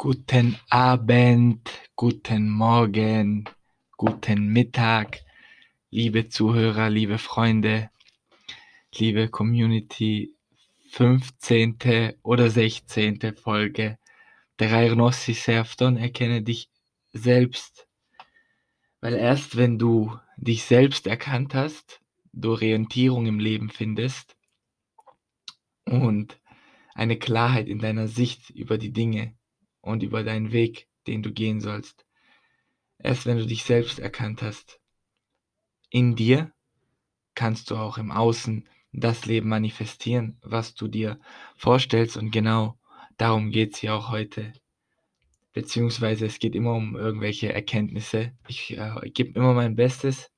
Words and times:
Guten 0.00 0.56
Abend, 0.70 1.68
guten 1.96 2.48
Morgen, 2.48 3.48
guten 3.96 4.46
Mittag, 4.46 5.22
liebe 5.90 6.28
Zuhörer, 6.28 6.88
liebe 6.88 7.18
Freunde, 7.18 7.90
liebe 8.94 9.28
Community, 9.28 10.36
15. 10.90 12.14
oder 12.22 12.48
16. 12.48 13.34
Folge 13.34 13.98
der 14.60 14.70
Rainossi 14.70 15.34
Serfton, 15.34 15.96
erkenne 15.96 16.42
dich 16.42 16.70
selbst, 17.12 17.88
weil 19.00 19.14
erst 19.14 19.56
wenn 19.56 19.80
du 19.80 20.16
dich 20.36 20.62
selbst 20.62 21.08
erkannt 21.08 21.56
hast, 21.56 22.00
du 22.32 22.52
Orientierung 22.52 23.26
im 23.26 23.40
Leben 23.40 23.68
findest 23.68 24.36
und 25.86 26.40
eine 26.94 27.18
Klarheit 27.18 27.66
in 27.66 27.80
deiner 27.80 28.06
Sicht 28.06 28.50
über 28.50 28.78
die 28.78 28.92
Dinge, 28.92 29.36
und 29.80 30.02
über 30.02 30.24
deinen 30.24 30.52
Weg, 30.52 30.88
den 31.06 31.22
du 31.22 31.32
gehen 31.32 31.60
sollst. 31.60 32.04
Erst 32.98 33.26
wenn 33.26 33.38
du 33.38 33.46
dich 33.46 33.64
selbst 33.64 33.98
erkannt 33.98 34.42
hast, 34.42 34.80
in 35.90 36.16
dir 36.16 36.52
kannst 37.34 37.70
du 37.70 37.76
auch 37.76 37.98
im 37.98 38.10
Außen 38.10 38.68
das 38.92 39.26
Leben 39.26 39.48
manifestieren, 39.48 40.38
was 40.42 40.74
du 40.74 40.88
dir 40.88 41.20
vorstellst 41.56 42.16
und 42.16 42.30
genau 42.30 42.78
darum 43.16 43.50
geht 43.50 43.74
es 43.74 43.80
hier 43.80 43.94
auch 43.94 44.10
heute. 44.10 44.52
Beziehungsweise 45.52 46.26
es 46.26 46.38
geht 46.38 46.54
immer 46.54 46.74
um 46.74 46.96
irgendwelche 46.96 47.52
Erkenntnisse. 47.52 48.32
Ich 48.46 48.76
äh, 48.76 49.10
gebe 49.10 49.38
immer 49.38 49.54
mein 49.54 49.76
Bestes, 49.76 50.30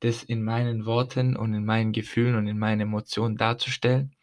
das 0.00 0.22
in 0.22 0.42
meinen 0.42 0.86
Worten 0.86 1.36
und 1.36 1.54
in 1.54 1.64
meinen 1.64 1.92
Gefühlen 1.92 2.34
und 2.34 2.46
in 2.46 2.58
meinen 2.58 2.80
Emotionen 2.80 3.36
darzustellen. 3.36 4.14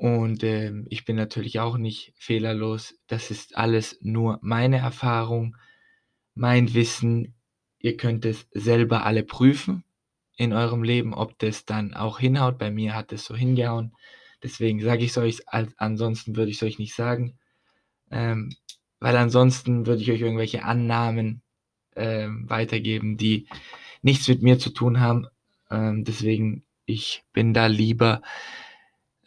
Und 0.00 0.44
ähm, 0.44 0.86
ich 0.88 1.04
bin 1.04 1.16
natürlich 1.16 1.60
auch 1.60 1.76
nicht 1.76 2.14
fehlerlos. 2.16 2.98
Das 3.06 3.30
ist 3.30 3.58
alles 3.58 3.98
nur 4.00 4.38
meine 4.40 4.78
Erfahrung, 4.78 5.58
mein 6.34 6.72
Wissen. 6.72 7.34
Ihr 7.80 7.98
könnt 7.98 8.24
es 8.24 8.48
selber 8.52 9.04
alle 9.04 9.22
prüfen 9.22 9.84
in 10.38 10.54
eurem 10.54 10.84
Leben, 10.84 11.12
ob 11.12 11.38
das 11.38 11.66
dann 11.66 11.92
auch 11.92 12.18
hinhaut. 12.18 12.56
Bei 12.56 12.70
mir 12.70 12.94
hat 12.94 13.12
es 13.12 13.26
so 13.26 13.36
hingehauen. 13.36 13.92
Deswegen 14.42 14.80
sage 14.80 15.04
ich 15.04 15.10
es 15.10 15.18
euch, 15.18 15.42
ansonsten 15.76 16.34
würde 16.34 16.50
ich 16.50 16.56
es 16.56 16.62
euch 16.62 16.78
nicht 16.78 16.94
sagen. 16.94 17.38
Ähm, 18.10 18.54
weil 19.00 19.18
ansonsten 19.18 19.84
würde 19.84 20.00
ich 20.00 20.10
euch 20.10 20.22
irgendwelche 20.22 20.64
Annahmen 20.64 21.42
ähm, 21.94 22.48
weitergeben, 22.48 23.18
die 23.18 23.48
nichts 24.00 24.28
mit 24.28 24.40
mir 24.40 24.58
zu 24.58 24.70
tun 24.70 24.98
haben. 24.98 25.26
Ähm, 25.70 26.04
deswegen, 26.04 26.64
ich 26.86 27.22
bin 27.34 27.52
da 27.52 27.66
lieber 27.66 28.22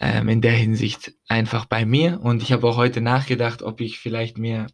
ähm, 0.04 0.28
in 0.28 0.42
der 0.42 0.52
Hinsicht 0.52 1.14
einfach 1.30 1.64
bei 1.64 1.86
mir. 1.86 2.20
Und 2.22 2.44
ich 2.44 2.52
habe 2.52 2.68
auch 2.68 2.76
heute 2.76 3.00
nachgedacht, 3.00 3.62
ob 3.62 3.80
ich 3.80 4.00
vielleicht 4.00 4.38
mir 4.38 4.68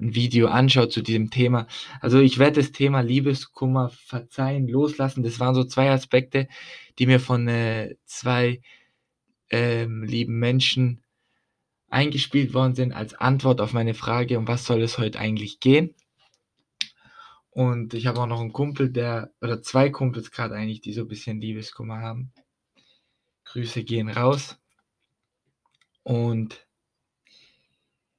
ein 0.00 0.14
Video 0.14 0.48
anschaue 0.48 0.88
zu 0.88 1.02
diesem 1.02 1.30
Thema. 1.30 1.66
Also 2.00 2.20
ich 2.20 2.38
werde 2.38 2.62
das 2.62 2.72
Thema 2.72 3.02
Liebeskummer, 3.02 3.90
Verzeihen, 3.90 4.66
Loslassen, 4.66 5.22
das 5.22 5.38
waren 5.40 5.54
so 5.54 5.64
zwei 5.64 5.90
Aspekte, 5.90 6.48
die 6.98 7.04
mir 7.06 7.20
von 7.20 7.46
äh, 7.48 7.96
zwei 8.06 8.62
ähm, 9.50 10.04
lieben 10.04 10.38
Menschen 10.38 11.02
eingespielt 11.90 12.54
worden 12.54 12.74
sind 12.74 12.92
als 12.94 13.12
Antwort 13.12 13.60
auf 13.60 13.74
meine 13.74 13.92
Frage, 13.92 14.38
um 14.38 14.48
was 14.48 14.64
soll 14.64 14.80
es 14.80 14.96
heute 14.96 15.18
eigentlich 15.18 15.60
gehen. 15.60 15.94
Und 17.50 17.92
ich 17.92 18.06
habe 18.06 18.22
auch 18.22 18.26
noch 18.26 18.40
einen 18.40 18.54
Kumpel, 18.54 18.90
der, 18.90 19.30
oder 19.42 19.60
zwei 19.60 19.90
Kumpels 19.90 20.30
gerade 20.30 20.54
eigentlich, 20.54 20.80
die 20.80 20.94
so 20.94 21.02
ein 21.02 21.08
bisschen 21.08 21.42
Liebeskummer 21.42 21.98
haben. 21.98 22.32
Grüße 23.44 23.84
gehen 23.84 24.08
raus. 24.08 24.61
Und 26.02 26.66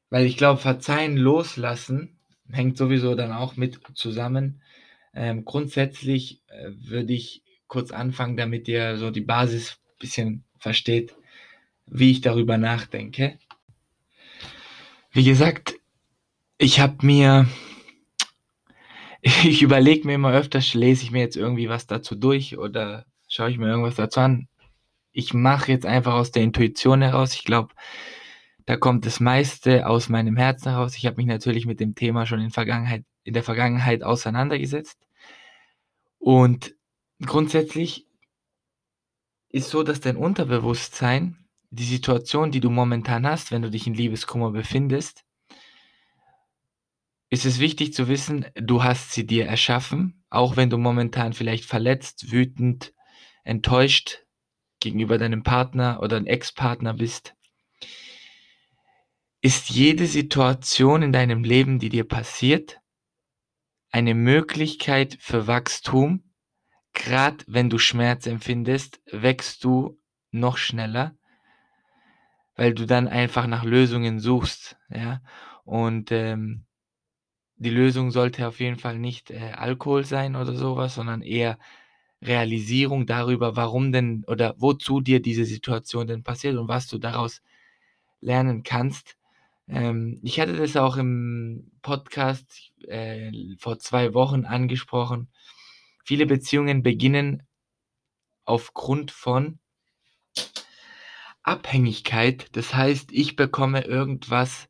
weil 0.10 0.26
ich 0.26 0.38
glaube, 0.38 0.62
verzeihen, 0.62 1.18
loslassen 1.18 2.20
hängt 2.52 2.78
sowieso 2.78 3.16
dann 3.16 3.32
auch 3.32 3.56
mit 3.56 3.80
zusammen. 3.96 4.62
Ähm, 5.14 5.44
grundsätzlich 5.46 6.42
äh, 6.48 6.72
würde 6.72 7.14
ich 7.14 7.44
kurz 7.68 7.92
anfangen, 7.92 8.38
damit 8.38 8.68
ihr 8.68 8.98
so 8.98 9.10
die 9.10 9.22
Basis 9.22 9.80
ein 9.88 10.00
bisschen 10.00 10.44
versteht, 10.60 11.16
wie 11.88 12.12
ich 12.12 12.22
darüber 12.22 12.58
nachdenke. 12.58 13.40
Wie 15.12 15.24
gesagt, 15.24 15.76
ich 16.58 16.80
habe 16.80 17.06
mir, 17.06 17.48
ich 19.22 19.62
überlege 19.62 20.06
mir 20.06 20.16
immer 20.16 20.34
öfters, 20.34 20.74
lese 20.74 21.04
ich 21.04 21.12
mir 21.12 21.22
jetzt 21.22 21.38
irgendwie 21.38 21.70
was 21.70 21.88
dazu 21.88 22.16
durch 22.16 22.58
oder 22.58 23.06
schaue 23.28 23.50
ich 23.50 23.58
mir 23.58 23.68
irgendwas 23.68 23.96
dazu 23.96 24.20
an 24.20 24.48
ich 25.14 25.34
mache 25.34 25.72
jetzt 25.72 25.86
einfach 25.86 26.16
aus 26.16 26.32
der 26.32 26.44
Intuition 26.44 27.02
heraus. 27.02 27.36
Ich 27.36 27.46
glaube, 27.46 27.74
da 28.66 28.76
kommt 28.76 29.06
das 29.06 29.20
meiste 29.20 29.88
aus 29.88 30.10
meinem 30.10 30.36
Herzen 30.36 30.72
heraus. 30.72 30.98
Ich 30.98 31.06
habe 31.06 31.18
mich 31.18 31.28
natürlich 31.28 31.66
mit 31.66 31.80
dem 31.80 31.96
Thema 31.96 32.26
schon 32.26 32.42
in, 32.42 32.50
Vergangenheit, 32.50 33.06
in 33.24 33.34
der 33.34 33.44
Vergangenheit 33.44 34.04
auseinandergesetzt. 34.04 34.98
Und 36.18 36.76
grundsätzlich 37.24 38.08
ist 39.50 39.70
so, 39.70 39.84
dass 39.84 40.02
dein 40.02 40.18
Unterbewusstsein 40.18 41.38
die 41.70 41.84
Situation, 41.84 42.52
die 42.52 42.60
du 42.60 42.70
momentan 42.70 43.28
hast, 43.28 43.52
wenn 43.52 43.62
du 43.62 43.70
dich 43.70 43.86
in 43.86 43.94
Liebeskummer 43.94 44.52
befindest, 44.52 45.24
ist 47.30 47.46
es 47.46 47.60
wichtig 47.60 47.94
zu 47.94 48.08
wissen, 48.08 48.46
du 48.56 48.84
hast 48.84 49.12
sie 49.12 49.26
dir 49.26 49.46
erschaffen, 49.46 50.24
auch 50.30 50.56
wenn 50.56 50.70
du 50.70 50.78
momentan 50.78 51.34
vielleicht 51.34 51.66
verletzt, 51.66 52.32
wütend, 52.32 52.94
enttäuscht 53.44 54.24
gegenüber 54.84 55.18
deinem 55.18 55.44
Partner 55.44 56.00
oder 56.02 56.18
einem 56.18 56.28
Ex-Partner 56.28 56.94
bist, 56.94 57.36
ist 59.42 59.70
jede 59.70 60.06
Situation 60.06 61.02
in 61.02 61.12
deinem 61.12 61.44
Leben, 61.44 61.80
die 61.80 61.90
dir 61.90 62.08
passiert, 62.08 62.80
eine 63.90 64.14
Möglichkeit 64.14 65.18
für 65.20 65.48
Wachstum. 65.48 66.24
Gerade 66.94 67.44
wenn 67.48 67.70
du 67.70 67.78
Schmerz 67.78 68.28
empfindest, 68.28 69.02
wächst 69.12 69.64
du 69.64 70.00
noch 70.32 70.58
schneller, 70.58 71.16
weil 72.56 72.74
du 72.74 72.86
dann 72.86 73.08
einfach 73.08 73.48
nach 73.48 73.64
Lösungen 73.64 74.20
suchst. 74.20 74.78
Ja? 74.90 75.22
Und 75.64 76.12
ähm, 76.12 76.66
die 77.56 77.70
Lösung 77.70 78.12
sollte 78.12 78.48
auf 78.48 78.60
jeden 78.60 78.78
Fall 78.78 79.00
nicht 79.00 79.32
äh, 79.32 79.52
Alkohol 79.56 80.06
sein 80.06 80.36
oder 80.36 80.56
sowas, 80.56 80.96
sondern 80.96 81.22
eher 81.22 81.58
Realisierung 82.26 83.06
darüber, 83.06 83.56
warum 83.56 83.92
denn 83.92 84.24
oder 84.28 84.56
wozu 84.58 85.02
dir 85.02 85.22
diese 85.22 85.46
Situation 85.46 86.08
denn 86.08 86.24
passiert 86.24 86.58
und 86.58 86.68
was 86.68 86.88
du 86.88 86.98
daraus 86.98 87.42
lernen 88.22 88.64
kannst. 88.64 89.18
Ähm, 89.68 90.20
ich 90.24 90.40
hatte 90.40 90.56
das 90.56 90.76
auch 90.78 90.98
im 90.98 91.72
Podcast 91.82 92.72
äh, 92.88 93.32
vor 93.58 93.80
zwei 93.80 94.14
Wochen 94.14 94.46
angesprochen. 94.46 95.30
Viele 96.04 96.26
Beziehungen 96.26 96.84
beginnen 96.84 97.44
aufgrund 98.46 99.12
von 99.12 99.60
Abhängigkeit. 101.44 102.56
Das 102.56 102.74
heißt, 102.74 103.12
ich 103.12 103.36
bekomme 103.36 103.82
irgendwas 103.82 104.68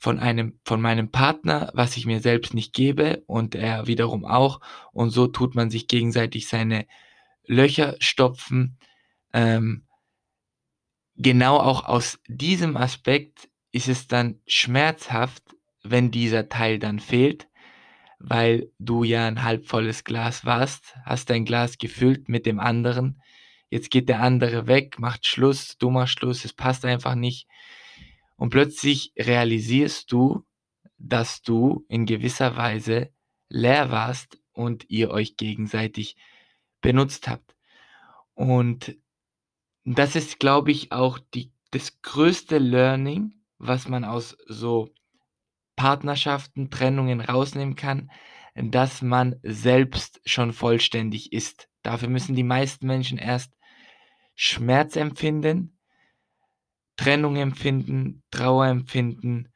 von 0.00 0.18
einem, 0.18 0.58
von 0.64 0.80
meinem 0.80 1.10
Partner, 1.10 1.70
was 1.74 1.98
ich 1.98 2.06
mir 2.06 2.20
selbst 2.20 2.54
nicht 2.54 2.72
gebe 2.72 3.22
und 3.26 3.54
er 3.54 3.86
wiederum 3.86 4.24
auch. 4.24 4.62
Und 4.92 5.10
so 5.10 5.26
tut 5.26 5.54
man 5.54 5.68
sich 5.68 5.88
gegenseitig 5.88 6.48
seine 6.48 6.86
Löcher 7.46 7.96
stopfen. 8.00 8.78
Ähm, 9.34 9.84
genau 11.16 11.58
auch 11.58 11.84
aus 11.84 12.18
diesem 12.28 12.78
Aspekt 12.78 13.50
ist 13.72 13.88
es 13.88 14.08
dann 14.08 14.40
schmerzhaft, 14.46 15.42
wenn 15.82 16.10
dieser 16.10 16.48
Teil 16.48 16.78
dann 16.78 16.98
fehlt, 16.98 17.48
weil 18.18 18.70
du 18.78 19.04
ja 19.04 19.26
ein 19.26 19.42
halbvolles 19.42 20.04
Glas 20.04 20.46
warst, 20.46 20.96
hast 21.04 21.28
dein 21.28 21.44
Glas 21.44 21.76
gefüllt 21.76 22.26
mit 22.30 22.46
dem 22.46 22.58
anderen. 22.58 23.20
Jetzt 23.68 23.90
geht 23.90 24.08
der 24.08 24.22
andere 24.22 24.66
weg, 24.66 24.98
macht 24.98 25.26
Schluss, 25.26 25.76
dummer 25.76 26.06
Schluss, 26.06 26.46
es 26.46 26.54
passt 26.54 26.86
einfach 26.86 27.14
nicht 27.14 27.46
und 28.40 28.48
plötzlich 28.48 29.12
realisierst 29.18 30.10
du, 30.10 30.46
dass 30.96 31.42
du 31.42 31.84
in 31.88 32.06
gewisser 32.06 32.56
Weise 32.56 33.12
leer 33.50 33.90
warst 33.90 34.40
und 34.52 34.88
ihr 34.88 35.10
euch 35.10 35.36
gegenseitig 35.36 36.16
benutzt 36.80 37.28
habt. 37.28 37.54
Und 38.32 38.96
das 39.84 40.16
ist, 40.16 40.40
glaube 40.40 40.70
ich, 40.70 40.90
auch 40.90 41.18
die, 41.34 41.52
das 41.70 42.00
größte 42.00 42.56
Learning, 42.56 43.34
was 43.58 43.88
man 43.88 44.04
aus 44.04 44.38
so 44.46 44.88
Partnerschaften, 45.76 46.70
Trennungen 46.70 47.20
rausnehmen 47.20 47.76
kann, 47.76 48.10
dass 48.54 49.02
man 49.02 49.36
selbst 49.42 50.22
schon 50.24 50.54
vollständig 50.54 51.34
ist. 51.34 51.68
Dafür 51.82 52.08
müssen 52.08 52.34
die 52.34 52.42
meisten 52.42 52.86
Menschen 52.86 53.18
erst 53.18 53.52
Schmerz 54.34 54.96
empfinden, 54.96 55.78
Trennung 57.00 57.36
empfinden, 57.36 58.22
Trauer 58.30 58.66
empfinden, 58.66 59.48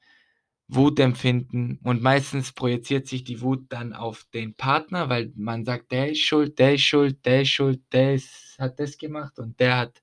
Wut 0.69 0.99
empfinden 1.01 1.79
und 1.85 2.03
meistens 2.03 2.53
projiziert 2.53 3.07
sich 3.07 3.25
die 3.25 3.41
Wut 3.43 3.67
dann 3.69 3.93
auf 3.93 4.25
den 4.35 4.55
Partner, 4.57 5.09
weil 5.11 5.33
man 5.37 5.65
sagt, 5.65 5.93
der 5.93 6.11
ist 6.13 6.21
schuld, 6.21 6.59
der 6.59 6.75
ist 6.75 6.83
schuld, 6.83 7.25
der 7.27 7.43
ist 7.43 7.51
schuld, 7.51 7.83
der 7.93 8.15
ist, 8.15 8.57
hat 8.59 8.81
das 8.81 8.97
gemacht 8.99 9.39
und 9.39 9.61
der 9.61 9.77
hat 9.77 10.01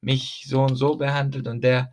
mich 0.00 0.44
so 0.48 0.62
und 0.62 0.76
so 0.76 0.96
behandelt 0.96 1.46
und 1.48 1.62
der 1.62 1.92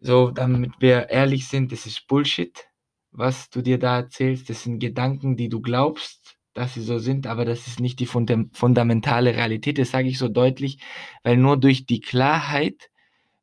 So, 0.00 0.30
damit 0.30 0.72
wir 0.80 1.10
ehrlich 1.10 1.46
sind, 1.48 1.72
das 1.72 1.86
ist 1.86 2.06
Bullshit, 2.08 2.66
was 3.12 3.48
du 3.50 3.62
dir 3.62 3.78
da 3.78 3.96
erzählst. 3.98 4.50
Das 4.50 4.62
sind 4.64 4.80
Gedanken, 4.80 5.36
die 5.36 5.48
du 5.48 5.60
glaubst, 5.60 6.36
dass 6.54 6.74
sie 6.74 6.82
so 6.82 6.98
sind, 6.98 7.26
aber 7.26 7.44
das 7.44 7.66
ist 7.68 7.80
nicht 7.80 8.00
die 8.00 8.06
fundamentale 8.06 9.34
Realität. 9.36 9.78
Das 9.78 9.90
sage 9.92 10.08
ich 10.08 10.18
so 10.18 10.28
deutlich, 10.28 10.78
weil 11.22 11.36
nur 11.36 11.56
durch 11.58 11.86
die 11.86 12.00
Klarheit 12.00 12.90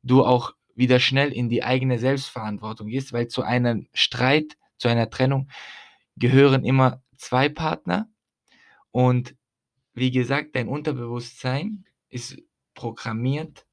du 0.02 0.24
auch 0.24 0.54
wieder 0.74 1.00
schnell 1.00 1.32
in 1.32 1.48
die 1.48 1.62
eigene 1.62 1.98
Selbstverantwortung 1.98 2.88
gehst, 2.88 3.12
weil 3.12 3.28
zu 3.28 3.42
einem 3.42 3.88
Streit, 3.92 4.56
zu 4.78 4.88
einer 4.88 5.10
Trennung 5.10 5.48
gehören 6.16 6.64
immer 6.64 7.02
zwei 7.16 7.48
Partner 7.48 8.08
und 8.90 9.36
wie 9.94 10.10
gesagt, 10.10 10.56
dein 10.56 10.68
Unterbewusstsein 10.68 11.84
ist 12.08 12.38
programmiert, 12.74 13.66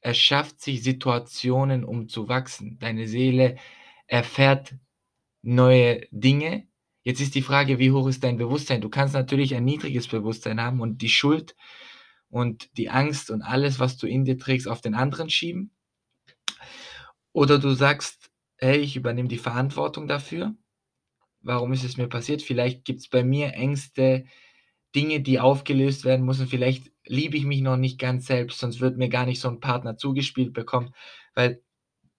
er 0.00 0.14
schafft 0.14 0.60
sich 0.60 0.82
Situationen, 0.82 1.84
um 1.84 2.08
zu 2.08 2.28
wachsen. 2.28 2.78
Deine 2.80 3.06
Seele 3.06 3.56
erfährt 4.06 4.74
neue 5.42 6.06
Dinge. 6.10 6.66
Jetzt 7.04 7.20
ist 7.20 7.34
die 7.34 7.42
Frage, 7.42 7.78
wie 7.78 7.92
hoch 7.92 8.08
ist 8.08 8.24
dein 8.24 8.36
Bewusstsein? 8.36 8.80
Du 8.80 8.88
kannst 8.88 9.14
natürlich 9.14 9.54
ein 9.54 9.64
niedriges 9.64 10.08
Bewusstsein 10.08 10.60
haben 10.60 10.80
und 10.80 11.02
die 11.02 11.08
Schuld 11.08 11.54
und 12.32 12.74
die 12.78 12.88
Angst 12.88 13.30
und 13.30 13.42
alles, 13.42 13.78
was 13.78 13.98
du 13.98 14.06
in 14.06 14.24
dir 14.24 14.38
trägst, 14.38 14.66
auf 14.66 14.80
den 14.80 14.94
anderen 14.94 15.28
schieben. 15.28 15.70
Oder 17.32 17.58
du 17.58 17.74
sagst, 17.74 18.30
hey, 18.56 18.78
ich 18.78 18.96
übernehme 18.96 19.28
die 19.28 19.36
Verantwortung 19.36 20.08
dafür. 20.08 20.54
Warum 21.42 21.74
ist 21.74 21.84
es 21.84 21.98
mir 21.98 22.08
passiert? 22.08 22.40
Vielleicht 22.40 22.86
gibt 22.86 23.00
es 23.00 23.08
bei 23.08 23.22
mir 23.22 23.52
Ängste, 23.52 24.24
Dinge, 24.94 25.20
die 25.20 25.40
aufgelöst 25.40 26.06
werden 26.06 26.24
müssen. 26.24 26.46
Vielleicht 26.46 26.90
liebe 27.04 27.36
ich 27.36 27.44
mich 27.44 27.60
noch 27.60 27.76
nicht 27.76 27.98
ganz 27.98 28.26
selbst, 28.26 28.60
sonst 28.60 28.80
wird 28.80 28.96
mir 28.96 29.10
gar 29.10 29.26
nicht 29.26 29.40
so 29.40 29.48
ein 29.48 29.60
Partner 29.60 29.98
zugespielt 29.98 30.54
bekommen. 30.54 30.94
Weil 31.34 31.62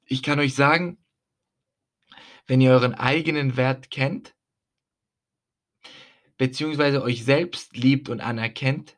ich 0.06 0.21
kann 0.21 0.39
euch 0.39 0.54
sagen, 0.54 1.00
wenn 2.45 2.62
ihr 2.62 2.69
euren 2.69 2.94
eigenen 2.94 3.57
Wert 3.57 3.89
kennt, 3.89 4.36
beziehungsweise 6.38 7.01
euch 7.01 7.24
selbst 7.25 7.75
liebt 7.75 8.10
und 8.10 8.21
anerkennt, 8.21 8.95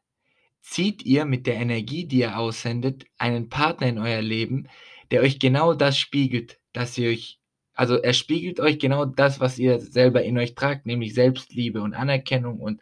zieht 0.65 1.05
ihr 1.05 1.25
mit 1.25 1.45
der 1.47 1.55
Energie, 1.55 2.05
die 2.05 2.19
ihr 2.19 2.37
aussendet, 2.37 3.05
einen 3.17 3.49
Partner 3.49 3.87
in 3.87 3.99
euer 3.99 4.21
Leben, 4.21 4.67
der 5.11 5.21
euch 5.21 5.39
genau 5.39 5.73
das 5.75 5.97
spiegelt, 5.97 6.59
dass 6.73 6.97
ihr 6.97 7.09
euch, 7.09 7.39
also 7.75 7.95
er 8.01 8.13
spiegelt 8.13 8.59
euch 8.59 8.79
genau 8.79 9.05
das, 9.05 9.39
was 9.39 9.59
ihr 9.59 9.79
selber 9.79 10.23
in 10.23 10.37
euch 10.37 10.55
tragt, 10.55 10.85
nämlich 10.87 11.13
Selbstliebe 11.13 11.81
und 11.81 11.93
Anerkennung 11.93 12.59
und 12.59 12.81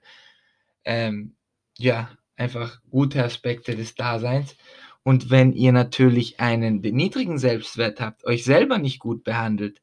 ähm, 0.86 1.36
ja, 1.78 2.10
einfach 2.38 2.80
gute 2.90 3.24
Aspekte 3.24 3.76
des 3.76 3.96
Daseins. 3.96 4.56
Und 5.04 5.30
wenn 5.30 5.52
ihr 5.52 5.74
natürlich 5.74 6.40
einen 6.40 6.80
niedrigen 6.80 7.38
Selbstwert 7.38 8.00
habt, 8.00 8.26
euch 8.26 8.46
selber 8.46 8.78
nicht 8.78 9.00
gut 9.00 9.26
behandelt, 9.26 9.82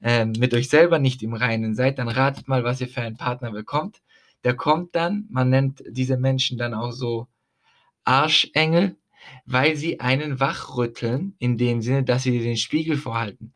ähm, 0.00 0.32
mit 0.38 0.54
euch 0.54 0.68
selber 0.68 1.00
nicht 1.00 1.22
im 1.22 1.34
Reinen 1.34 1.74
seid, 1.74 1.98
dann 1.98 2.08
ratet 2.08 2.46
mal, 2.46 2.62
was 2.62 2.80
ihr 2.80 2.88
für 2.88 3.02
einen 3.02 3.16
Partner 3.16 3.50
bekommt. 3.50 4.00
Der 4.44 4.54
kommt 4.54 4.94
dann, 4.94 5.26
man 5.30 5.50
nennt 5.50 5.82
diese 5.88 6.16
Menschen 6.16 6.56
dann 6.56 6.74
auch 6.74 6.92
so 6.92 7.26
Arschengel, 8.04 8.96
weil 9.46 9.76
sie 9.76 10.00
einen 10.00 10.40
wachrütteln, 10.40 11.34
in 11.38 11.58
dem 11.58 11.82
Sinne, 11.82 12.04
dass 12.04 12.22
sie 12.22 12.32
dir 12.32 12.42
den 12.42 12.56
Spiegel 12.56 12.96
vorhalten. 12.96 13.52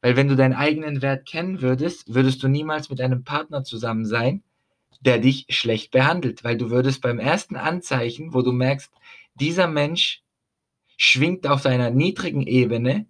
Weil 0.00 0.16
wenn 0.16 0.28
du 0.28 0.36
deinen 0.36 0.54
eigenen 0.54 1.02
Wert 1.02 1.26
kennen 1.26 1.60
würdest, 1.60 2.14
würdest 2.14 2.42
du 2.42 2.48
niemals 2.48 2.88
mit 2.90 3.00
einem 3.00 3.24
Partner 3.24 3.64
zusammen 3.64 4.04
sein, 4.04 4.42
der 5.00 5.18
dich 5.18 5.46
schlecht 5.48 5.90
behandelt, 5.90 6.44
weil 6.44 6.56
du 6.56 6.70
würdest 6.70 7.00
beim 7.02 7.18
ersten 7.18 7.56
Anzeichen, 7.56 8.34
wo 8.34 8.42
du 8.42 8.52
merkst, 8.52 8.92
dieser 9.34 9.68
Mensch 9.68 10.22
schwingt 10.96 11.46
auf 11.46 11.62
seiner 11.62 11.90
niedrigen 11.90 12.46
Ebene, 12.46 13.06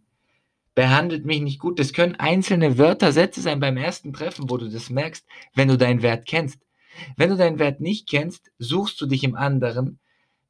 behandelt 0.75 1.25
mich 1.25 1.41
nicht 1.41 1.59
gut. 1.59 1.79
Das 1.79 1.93
können 1.93 2.15
einzelne 2.17 2.79
Wörter, 2.79 3.13
Sätze 3.13 3.41
sein 3.41 3.61
beim 3.61 3.77
ersten 3.77 4.13
Treffen, 4.13 4.51
wo 4.51 4.59
du 4.59 4.69
das 4.69 4.91
merkst, 4.91 5.27
wenn 5.55 5.69
du 5.69 5.77
deinen 5.77 6.03
Wert 6.03 6.27
kennst. 6.27 6.61
Wenn 7.17 7.31
du 7.31 7.37
deinen 7.37 7.59
Wert 7.59 7.81
nicht 7.81 8.09
kennst, 8.09 8.51
suchst 8.59 9.01
du 9.01 9.07
dich 9.07 9.25
im 9.25 9.35
anderen, 9.35 9.99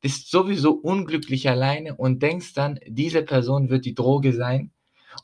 bist 0.00 0.30
sowieso 0.30 0.72
unglücklich 0.72 1.48
alleine 1.48 1.96
und 1.96 2.22
denkst 2.22 2.54
dann, 2.54 2.78
diese 2.86 3.22
Person 3.22 3.68
wird 3.68 3.84
die 3.84 3.94
Droge 3.94 4.32
sein. 4.32 4.72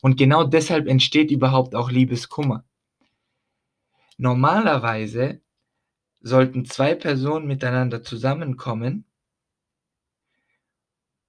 Und 0.01 0.17
genau 0.17 0.43
deshalb 0.43 0.87
entsteht 0.87 1.31
überhaupt 1.31 1.75
auch 1.75 1.89
Liebeskummer. 1.89 2.65
Normalerweise 4.17 5.41
sollten 6.21 6.65
zwei 6.65 6.95
Personen 6.95 7.47
miteinander 7.47 8.01
zusammenkommen 8.01 9.05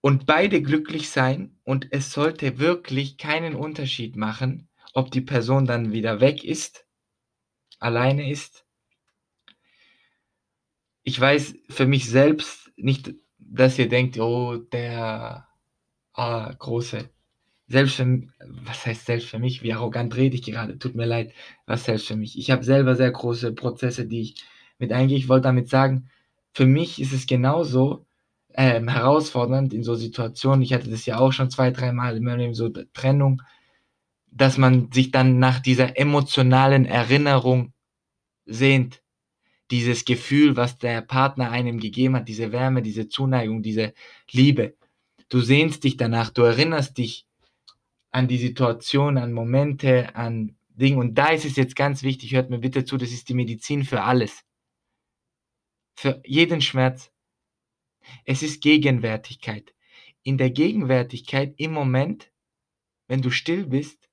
und 0.01 0.25
beide 0.25 0.63
glücklich 0.63 1.11
sein 1.11 1.59
und 1.65 1.89
es 1.91 2.13
sollte 2.13 2.59
wirklich 2.59 3.19
keinen 3.19 3.55
Unterschied 3.55 4.17
machen, 4.17 4.69
ob 4.95 5.11
die 5.11 5.21
Person 5.21 5.67
dann 5.67 5.93
wieder 5.93 6.21
weg 6.21 6.45
ist, 6.45 6.87
alleine 7.79 8.31
ist. 8.31 8.65
Ich 11.03 11.21
weiß 11.21 11.57
für 11.69 11.87
mich 11.87 12.09
selbst 12.09 12.73
nicht, 12.77 13.15
dass 13.51 13.79
ihr 13.79 13.89
denkt, 13.89 14.19
oh, 14.19 14.57
der 14.57 15.47
ah, 16.15 16.53
große. 16.59 17.11
Selbst 17.69 17.97
für 17.97 18.23
was 18.47 18.87
heißt 18.87 19.07
selbst 19.07 19.29
für 19.29 19.39
mich? 19.39 19.63
Wie 19.63 19.73
arrogant 19.73 20.17
rede 20.17 20.37
ich 20.37 20.43
gerade? 20.43 20.79
Tut 20.79 20.95
mir 20.95 21.07
leid, 21.07 21.33
was 21.67 21.85
selbst 21.85 22.07
für 22.07 22.17
mich? 22.17 22.39
Ich 22.39 22.51
habe 22.51 22.65
selber 22.65 22.95
sehr 22.97 23.11
große 23.11 23.53
Prozesse, 23.53 24.07
die 24.07 24.21
ich 24.23 24.45
mit 24.79 24.93
eingehe. 24.93 25.19
Ich 25.19 25.29
wollte 25.29 25.45
damit 25.45 25.69
sagen, 25.69 26.09
für 26.53 26.67
mich 26.67 27.01
ist 27.01 27.13
es 27.13 27.27
genauso 27.27 28.07
ähm, 28.55 28.89
herausfordernd 28.89 29.75
in 29.75 29.83
so 29.83 29.95
Situationen. 29.95 30.63
Ich 30.63 30.73
hatte 30.73 30.91
das 30.91 31.07
ja 31.07 31.19
auch 31.19 31.33
schon 31.33 31.51
zwei, 31.51 31.71
dreimal 31.71 32.17
in 32.17 32.25
meinem 32.25 32.39
Leben, 32.39 32.55
so 32.55 32.69
Trennung, 32.69 33.43
dass 34.31 34.59
man 34.59 34.91
sich 34.93 35.11
dann 35.11 35.39
nach 35.39 35.61
dieser 35.61 35.99
emotionalen 35.99 36.87
Erinnerung 36.87 37.73
sehnt. 38.47 39.03
Dieses 39.71 40.05
Gefühl, 40.05 40.57
was 40.57 40.79
der 40.79 41.03
Partner 41.03 41.51
einem 41.51 41.81
gegeben 41.81 42.17
hat, 42.17 42.29
diese 42.29 42.53
Wärme, 42.53 42.83
diese 42.83 43.09
Zuneigung, 43.09 43.63
diese 43.63 43.95
Liebe. 44.31 44.77
Du 45.29 45.41
sehnst 45.41 45.85
dich 45.85 45.97
danach, 45.97 46.31
du 46.31 46.43
erinnerst 46.43 46.99
dich 46.99 47.27
an 48.13 48.29
die 48.29 48.39
Situation, 48.39 49.19
an 49.19 49.33
Momente, 49.33 50.15
an 50.15 50.57
Dinge. 50.69 50.99
Und 50.99 51.15
da 51.17 51.29
ist 51.29 51.45
es 51.45 51.57
jetzt 51.57 51.75
ganz 51.75 52.03
wichtig, 52.03 52.33
hört 52.33 52.51
mir 52.51 52.59
bitte 52.59 52.85
zu, 52.85 52.97
das 52.97 53.11
ist 53.11 53.29
die 53.29 53.35
Medizin 53.35 53.85
für 53.85 54.03
alles 54.03 54.47
für 55.97 56.23
jeden 56.25 56.61
Schmerz. 56.61 57.11
Es 58.25 58.43
ist 58.43 58.63
Gegenwärtigkeit. 58.63 59.75
In 60.23 60.39
der 60.39 60.51
Gegenwärtigkeit 60.51 61.55
im 61.57 61.73
Moment, 61.73 62.31
wenn 63.09 63.23
du 63.23 63.31
still 63.31 63.67
bist, 63.67 64.09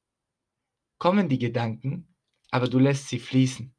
kommen 0.97 1.27
die 1.29 1.39
Gedanken, 1.39 2.07
aber 2.49 2.67
du 2.67 2.79
lässt 2.79 3.09
sie 3.09 3.19
fließen. 3.19 3.73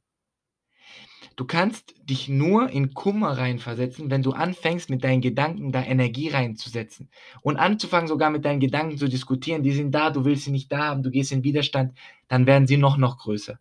Du 1.36 1.44
kannst 1.44 1.94
dich 2.08 2.28
nur 2.28 2.70
in 2.70 2.94
Kummer 2.94 3.36
reinversetzen, 3.36 4.10
wenn 4.10 4.22
du 4.22 4.32
anfängst, 4.32 4.88
mit 4.88 5.02
deinen 5.02 5.20
Gedanken 5.20 5.72
da 5.72 5.82
Energie 5.82 6.28
reinzusetzen. 6.28 7.08
Und 7.42 7.56
anzufangen, 7.56 8.06
sogar 8.06 8.30
mit 8.30 8.44
deinen 8.44 8.60
Gedanken 8.60 8.98
zu 8.98 9.08
diskutieren. 9.08 9.64
Die 9.64 9.72
sind 9.72 9.92
da, 9.92 10.10
du 10.10 10.24
willst 10.24 10.44
sie 10.44 10.52
nicht 10.52 10.70
da 10.70 10.78
haben, 10.78 11.02
du 11.02 11.10
gehst 11.10 11.32
in 11.32 11.42
Widerstand, 11.42 11.98
dann 12.28 12.46
werden 12.46 12.68
sie 12.68 12.76
noch, 12.76 12.96
noch 12.96 13.18
größer. 13.18 13.58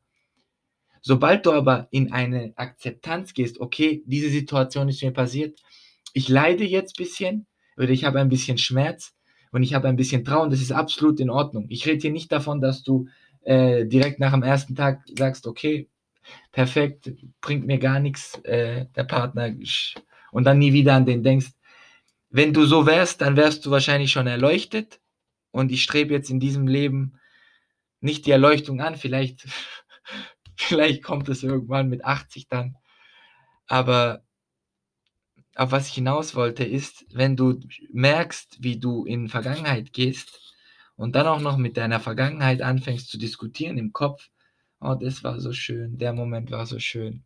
Sobald 1.01 1.45
du 1.45 1.51
aber 1.51 1.87
in 1.91 2.13
eine 2.13 2.53
Akzeptanz 2.55 3.33
gehst, 3.33 3.59
okay, 3.59 4.03
diese 4.05 4.29
Situation 4.29 4.87
ist 4.87 5.03
mir 5.03 5.11
passiert, 5.11 5.59
ich 6.13 6.29
leide 6.29 6.63
jetzt 6.63 6.97
ein 6.97 7.03
bisschen 7.03 7.47
oder 7.75 7.89
ich 7.89 8.05
habe 8.05 8.19
ein 8.19 8.29
bisschen 8.29 8.57
Schmerz 8.57 9.13
und 9.51 9.63
ich 9.63 9.73
habe 9.73 9.87
ein 9.87 9.95
bisschen 9.95 10.23
Trauer 10.23 10.47
das 10.47 10.61
ist 10.61 10.71
absolut 10.71 11.19
in 11.19 11.29
Ordnung. 11.29 11.65
Ich 11.69 11.85
rede 11.85 12.01
hier 12.01 12.11
nicht 12.11 12.31
davon, 12.31 12.61
dass 12.61 12.83
du 12.83 13.07
äh, 13.41 13.85
direkt 13.85 14.19
nach 14.19 14.31
dem 14.31 14.43
ersten 14.43 14.75
Tag 14.75 15.01
sagst, 15.17 15.45
okay, 15.47 15.89
perfekt, 16.51 17.11
bringt 17.41 17.65
mir 17.65 17.79
gar 17.79 17.99
nichts, 17.99 18.39
äh, 18.43 18.85
der 18.95 19.03
Partner, 19.03 19.51
und 20.31 20.43
dann 20.45 20.59
nie 20.59 20.73
wieder 20.73 20.95
an 20.95 21.05
den 21.05 21.23
denkst. 21.23 21.51
Wenn 22.29 22.53
du 22.53 22.65
so 22.65 22.85
wärst, 22.85 23.21
dann 23.21 23.35
wärst 23.37 23.65
du 23.65 23.71
wahrscheinlich 23.71 24.11
schon 24.11 24.27
erleuchtet 24.27 24.99
und 25.51 25.71
ich 25.71 25.83
strebe 25.83 26.13
jetzt 26.13 26.29
in 26.29 26.39
diesem 26.39 26.67
Leben 26.67 27.19
nicht 28.01 28.25
die 28.25 28.31
Erleuchtung 28.31 28.81
an, 28.81 28.95
vielleicht 28.95 29.47
Vielleicht 30.55 31.03
kommt 31.03 31.29
es 31.29 31.43
irgendwann 31.43 31.89
mit 31.89 32.05
80 32.05 32.47
dann. 32.47 32.77
Aber 33.67 34.23
auf 35.55 35.71
was 35.71 35.87
ich 35.87 35.93
hinaus 35.93 36.35
wollte, 36.35 36.63
ist, 36.63 37.05
wenn 37.13 37.35
du 37.35 37.59
merkst, 37.91 38.57
wie 38.63 38.79
du 38.79 39.05
in 39.05 39.29
Vergangenheit 39.29 39.93
gehst 39.93 40.53
und 40.95 41.15
dann 41.15 41.27
auch 41.27 41.39
noch 41.39 41.57
mit 41.57 41.77
deiner 41.77 41.99
Vergangenheit 41.99 42.61
anfängst 42.61 43.09
zu 43.09 43.17
diskutieren 43.17 43.77
im 43.77 43.93
Kopf, 43.93 44.29
oh, 44.83 44.95
das 44.95 45.23
war 45.23 45.39
so 45.39 45.53
schön, 45.53 45.97
der 45.97 46.13
Moment 46.13 46.51
war 46.51 46.65
so 46.65 46.79
schön. 46.79 47.23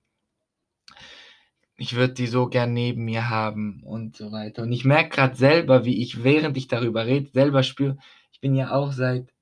Ich 1.76 1.96
würde 1.96 2.14
die 2.14 2.28
so 2.28 2.48
gern 2.48 2.74
neben 2.74 3.06
mir 3.06 3.30
haben 3.30 3.84
und 3.84 4.16
so 4.16 4.32
weiter. 4.32 4.64
Und 4.64 4.72
ich 4.72 4.84
merke 4.86 5.10
gerade 5.10 5.36
selber, 5.36 5.86
wie 5.86 6.02
ich, 6.02 6.24
während 6.24 6.58
ich 6.58 6.68
darüber 6.68 7.06
rede, 7.06 7.30
selber 7.32 7.64
spüre, 7.64 7.98
ich 8.32 8.40
bin 8.40 8.56
ja 8.56 8.72
auch 8.72 8.92
seit 8.92 9.34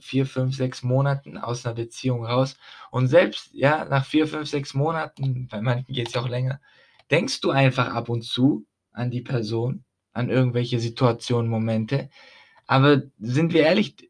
vier, 0.00 0.26
fünf, 0.26 0.56
sechs 0.56 0.82
Monaten 0.82 1.38
aus 1.38 1.64
einer 1.64 1.74
Beziehung 1.74 2.24
raus. 2.24 2.56
Und 2.90 3.08
selbst, 3.08 3.50
ja, 3.52 3.84
nach 3.84 4.04
vier, 4.04 4.26
fünf, 4.26 4.48
sechs 4.48 4.74
Monaten, 4.74 5.48
bei 5.48 5.60
manchen 5.60 5.92
geht 5.94 6.08
es 6.08 6.14
ja 6.14 6.22
auch 6.22 6.28
länger, 6.28 6.60
denkst 7.10 7.40
du 7.40 7.50
einfach 7.50 7.94
ab 7.94 8.08
und 8.08 8.22
zu 8.22 8.66
an 8.92 9.10
die 9.10 9.20
Person, 9.22 9.84
an 10.12 10.30
irgendwelche 10.30 10.80
Situationen, 10.80 11.50
Momente. 11.50 12.10
Aber 12.66 13.02
sind 13.18 13.52
wir 13.52 13.62
ehrlich, 13.62 14.07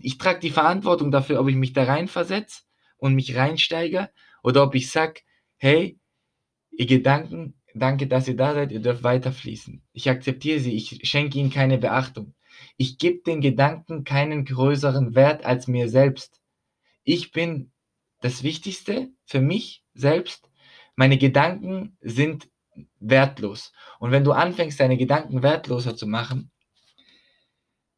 ich 0.00 0.18
trage 0.18 0.40
die 0.40 0.50
Verantwortung 0.50 1.10
dafür, 1.10 1.40
ob 1.40 1.48
ich 1.48 1.56
mich 1.56 1.72
da 1.72 1.84
reinversetze 1.84 2.62
und 2.96 3.14
mich 3.14 3.36
reinsteige 3.36 4.10
oder 4.42 4.62
ob 4.62 4.74
ich 4.74 4.90
sag, 4.90 5.22
hey, 5.56 5.98
ihr 6.70 6.86
Gedanken, 6.86 7.54
danke, 7.74 8.06
dass 8.06 8.28
ihr 8.28 8.36
da 8.36 8.54
seid, 8.54 8.72
ihr 8.72 8.80
dürft 8.80 9.02
weiterfließen. 9.02 9.82
Ich 9.92 10.10
akzeptiere 10.10 10.60
sie, 10.60 10.74
ich 10.74 11.00
schenke 11.08 11.38
ihnen 11.38 11.50
keine 11.50 11.78
Beachtung. 11.78 12.34
Ich 12.76 12.98
gebe 12.98 13.22
den 13.22 13.40
Gedanken 13.40 14.04
keinen 14.04 14.44
größeren 14.44 15.14
Wert 15.14 15.44
als 15.44 15.68
mir 15.68 15.88
selbst. 15.88 16.40
Ich 17.04 17.32
bin 17.32 17.72
das 18.20 18.42
Wichtigste 18.42 19.10
für 19.24 19.40
mich 19.40 19.84
selbst. 19.94 20.50
Meine 20.96 21.18
Gedanken 21.18 21.96
sind 22.00 22.48
wertlos. 23.00 23.72
Und 23.98 24.10
wenn 24.10 24.24
du 24.24 24.32
anfängst, 24.32 24.80
deine 24.80 24.96
Gedanken 24.96 25.42
wertloser 25.42 25.96
zu 25.96 26.06
machen 26.06 26.50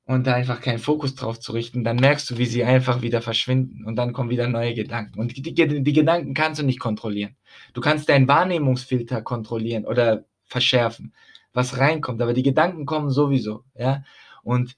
und 0.07 0.27
da 0.27 0.35
einfach 0.35 0.61
keinen 0.61 0.79
Fokus 0.79 1.15
drauf 1.15 1.41
zu 1.41 1.53
richten, 1.53 1.83
dann 1.83 1.97
merkst 1.97 2.31
du, 2.31 2.39
wie 2.39 2.47
sie 2.47 2.65
einfach 2.65 3.01
wieder 3.03 3.23
verschwinden 3.23 3.85
und 3.85 3.97
dann 3.97 4.13
kommen 4.13 4.31
wieder 4.31 4.49
neue 4.49 4.75
Gedanken. 4.75 5.19
Und 5.19 5.37
die, 5.37 5.43
die, 5.43 5.83
die 5.83 5.93
Gedanken 5.93 6.35
kannst 6.35 6.61
du 6.61 6.65
nicht 6.65 6.81
kontrollieren. 6.81 7.37
Du 7.73 7.81
kannst 7.81 8.09
deinen 8.09 8.29
Wahrnehmungsfilter 8.29 9.23
kontrollieren 9.23 9.87
oder 9.87 10.25
verschärfen, 10.45 11.15
was 11.53 11.79
reinkommt, 11.79 12.21
aber 12.21 12.35
die 12.35 12.43
Gedanken 12.43 12.85
kommen 12.87 13.11
sowieso, 13.11 13.65
ja. 13.75 14.05
Und 14.43 14.77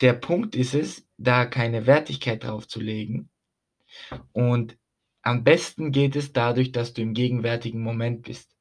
der 0.00 0.12
Punkt 0.12 0.54
ist 0.56 0.74
es, 0.74 1.06
da 1.18 1.46
keine 1.46 1.86
Wertigkeit 1.86 2.44
drauf 2.44 2.68
zu 2.68 2.80
legen. 2.80 3.28
Und 4.32 4.76
am 5.22 5.44
besten 5.44 5.92
geht 5.92 6.16
es 6.16 6.32
dadurch, 6.32 6.72
dass 6.72 6.94
du 6.94 7.02
im 7.02 7.14
gegenwärtigen 7.14 7.82
Moment 7.82 8.22
bist. 8.22 8.56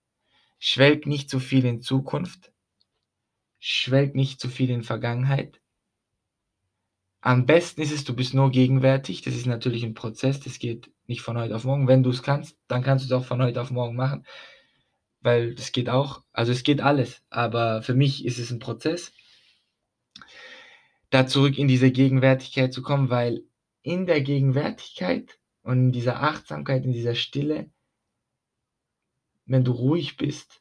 Schwelg 0.59 1.07
nicht 1.07 1.29
zu 1.29 1.39
viel 1.39 1.65
in 1.65 1.81
Zukunft. 1.81 2.50
Schwelg 3.63 4.15
nicht 4.15 4.39
zu 4.41 4.49
viel 4.49 4.71
in 4.71 4.81
Vergangenheit. 4.81 5.61
Am 7.21 7.45
besten 7.45 7.81
ist 7.81 7.91
es, 7.91 8.03
du 8.03 8.15
bist 8.15 8.33
nur 8.33 8.49
gegenwärtig. 8.49 9.21
Das 9.21 9.35
ist 9.35 9.45
natürlich 9.45 9.83
ein 9.83 9.93
Prozess. 9.93 10.39
Das 10.39 10.57
geht 10.57 10.89
nicht 11.05 11.21
von 11.21 11.37
heute 11.37 11.55
auf 11.55 11.63
morgen. 11.63 11.87
Wenn 11.87 12.01
du 12.01 12.09
es 12.09 12.23
kannst, 12.23 12.57
dann 12.67 12.81
kannst 12.81 13.05
du 13.05 13.13
es 13.13 13.21
auch 13.21 13.25
von 13.25 13.39
heute 13.39 13.61
auf 13.61 13.69
morgen 13.69 13.95
machen. 13.95 14.25
Weil 15.19 15.53
das 15.53 15.71
geht 15.71 15.89
auch. 15.89 16.23
Also 16.33 16.51
es 16.51 16.63
geht 16.63 16.81
alles. 16.81 17.21
Aber 17.29 17.83
für 17.83 17.93
mich 17.93 18.25
ist 18.25 18.39
es 18.39 18.49
ein 18.49 18.57
Prozess, 18.57 19.13
da 21.11 21.27
zurück 21.27 21.59
in 21.59 21.67
diese 21.67 21.91
Gegenwärtigkeit 21.91 22.73
zu 22.73 22.81
kommen, 22.81 23.11
weil 23.11 23.43
in 23.83 24.07
der 24.07 24.21
Gegenwärtigkeit 24.21 25.37
und 25.61 25.77
in 25.77 25.91
dieser 25.91 26.23
Achtsamkeit, 26.23 26.83
in 26.83 26.93
dieser 26.93 27.13
Stille, 27.13 27.69
wenn 29.45 29.63
du 29.63 29.71
ruhig 29.71 30.17
bist, 30.17 30.60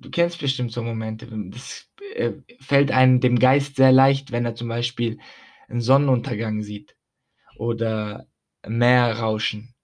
du 0.00 0.10
kennst 0.10 0.38
bestimmt 0.40 0.72
so 0.72 0.82
Momente, 0.82 1.26
das 1.50 1.88
äh, 2.14 2.32
fällt 2.60 2.90
einem 2.90 3.20
dem 3.20 3.38
Geist 3.38 3.76
sehr 3.76 3.92
leicht, 3.92 4.32
wenn 4.32 4.44
er 4.44 4.54
zum 4.54 4.68
Beispiel 4.68 5.18
einen 5.68 5.80
Sonnenuntergang 5.80 6.62
sieht 6.62 6.96
oder 7.56 8.26
Meerrauschen 8.66 9.74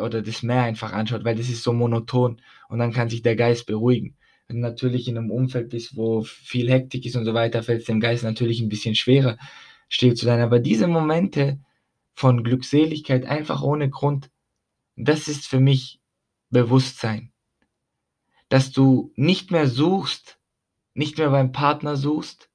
oder 0.00 0.22
das 0.22 0.42
Meer 0.42 0.62
einfach 0.62 0.92
anschaut, 0.92 1.24
weil 1.24 1.36
das 1.36 1.48
ist 1.48 1.62
so 1.62 1.72
monoton 1.72 2.40
und 2.68 2.78
dann 2.78 2.92
kann 2.92 3.08
sich 3.08 3.22
der 3.22 3.36
Geist 3.36 3.66
beruhigen. 3.66 4.16
Wenn 4.46 4.56
du 4.56 4.62
natürlich 4.62 5.08
in 5.08 5.16
einem 5.16 5.30
Umfeld 5.30 5.70
bist, 5.70 5.96
wo 5.96 6.22
viel 6.22 6.70
Hektik 6.70 7.06
ist 7.06 7.16
und 7.16 7.24
so 7.24 7.34
weiter, 7.34 7.62
fällt 7.62 7.80
es 7.80 7.86
dem 7.86 8.00
Geist 8.00 8.24
natürlich 8.24 8.60
ein 8.60 8.68
bisschen 8.68 8.94
schwerer, 8.94 9.38
still 9.88 10.14
zu 10.14 10.26
sein. 10.26 10.40
Aber 10.40 10.58
diese 10.58 10.86
Momente 10.86 11.60
von 12.14 12.44
Glückseligkeit 12.44 13.24
einfach 13.24 13.62
ohne 13.62 13.88
Grund, 13.90 14.30
das 14.96 15.28
ist 15.28 15.46
für 15.46 15.60
mich 15.60 16.00
Bewusstsein. 16.50 17.33
Dass 18.54 18.70
du 18.70 19.12
nicht 19.16 19.50
mehr 19.50 19.66
suchst, 19.66 20.38
nicht 20.94 21.18
mehr 21.18 21.30
beim 21.30 21.50
Partner 21.50 21.96
suchst, 21.96 22.50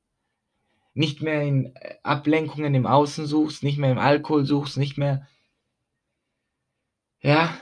nicht 0.94 1.22
mehr 1.22 1.42
in 1.42 1.74
Ablenkungen 2.04 2.74
im 2.74 2.86
Außen 2.86 3.26
suchst, 3.26 3.64
nicht 3.64 3.78
mehr 3.78 3.92
im 3.92 3.98
Alkohol 3.98 4.46
suchst, 4.46 4.78
nicht 4.78 4.98
mehr, 4.98 5.28
ja, 7.20 7.54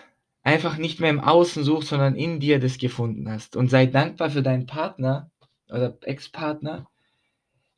einfach 0.44 0.78
nicht 0.78 1.00
mehr 1.00 1.10
im 1.10 1.20
Außen 1.20 1.64
suchst, 1.64 1.90
sondern 1.90 2.16
in 2.16 2.40
dir 2.40 2.60
das 2.60 2.78
gefunden 2.78 3.28
hast. 3.28 3.56
Und 3.56 3.72
sei 3.72 3.88
dankbar 3.88 4.30
für 4.30 4.44
deinen 4.44 4.68
Partner 4.68 5.32
oder 5.68 5.98
Ex-Partner, 6.02 6.88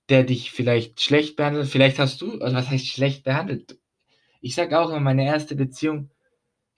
der 0.10 0.26
dich 0.26 0.52
vielleicht 0.52 1.00
schlecht 1.00 1.38
behandelt. 1.38 1.70
Vielleicht 1.70 2.00
hast 2.00 2.20
du, 2.20 2.38
also 2.42 2.54
was 2.54 2.70
heißt 2.70 2.86
schlecht 2.86 3.24
behandelt? 3.24 3.80
Ich 4.42 4.56
sage 4.56 4.78
auch 4.78 4.90
immer, 4.90 5.00
meine 5.00 5.26
erste 5.26 5.56
Beziehung, 5.56 6.10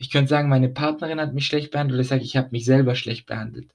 ich 0.02 0.10
könnte 0.10 0.30
sagen, 0.30 0.50
meine 0.50 0.68
Partnerin 0.70 1.22
hat 1.22 1.36
mich 1.36 1.46
schlecht 1.46 1.70
behandelt, 1.70 1.94
oder 1.94 2.02
ich 2.02 2.08
sage, 2.08 2.24
ich 2.24 2.36
habe 2.36 2.50
mich 2.52 2.66
selber 2.66 2.96
schlecht 2.96 3.28
behandelt. 3.28 3.70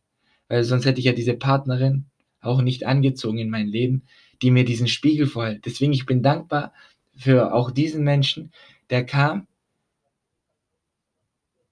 Weil 0.49 0.65
sonst 0.65 0.85
hätte 0.85 0.99
ich 0.99 1.07
ja 1.07 1.13
diese 1.13 1.35
Partnerin 1.35 2.07
auch 2.41 2.63
nicht 2.63 2.85
angezogen 2.85 3.39
in 3.39 3.49
mein 3.49 3.69
Leben, 3.69 4.03
die 4.43 4.51
mir 4.51 4.65
diesen 4.65 4.89
Spiegel 4.89 5.29
vorhält. 5.29 5.67
Deswegen, 5.67 5.93
ich 5.93 6.05
bin 6.05 6.25
dankbar 6.25 6.73
für 7.17 7.55
auch 7.55 7.71
diesen 7.71 8.03
Menschen, 8.03 8.51
der 8.91 9.07
kam. 9.07 9.47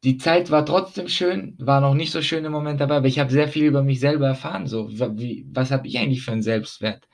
Die 0.04 0.18
Zeit 0.18 0.52
war 0.52 0.64
trotzdem 0.64 1.08
schön, 1.08 1.56
war 1.58 1.80
noch 1.80 1.94
nicht 1.94 2.12
so 2.12 2.23
schön 2.23 2.44
im 2.44 2.52
Moment 2.52 2.80
dabei, 2.80 2.99
aber 2.99 3.08
ich 3.08 3.18
habe 3.18 3.32
sehr 3.32 3.49
viel 3.49 3.64
über 3.64 3.82
mich 3.82 3.99
selber 3.99 4.28
erfahren. 4.28 4.68
So, 4.68 4.88
wie, 5.18 5.46
was 5.50 5.73
habe 5.73 5.88
ich 5.88 5.99
eigentlich 5.99 6.23
für 6.23 6.30
einen 6.30 6.42
Selbstwert? 6.42 7.08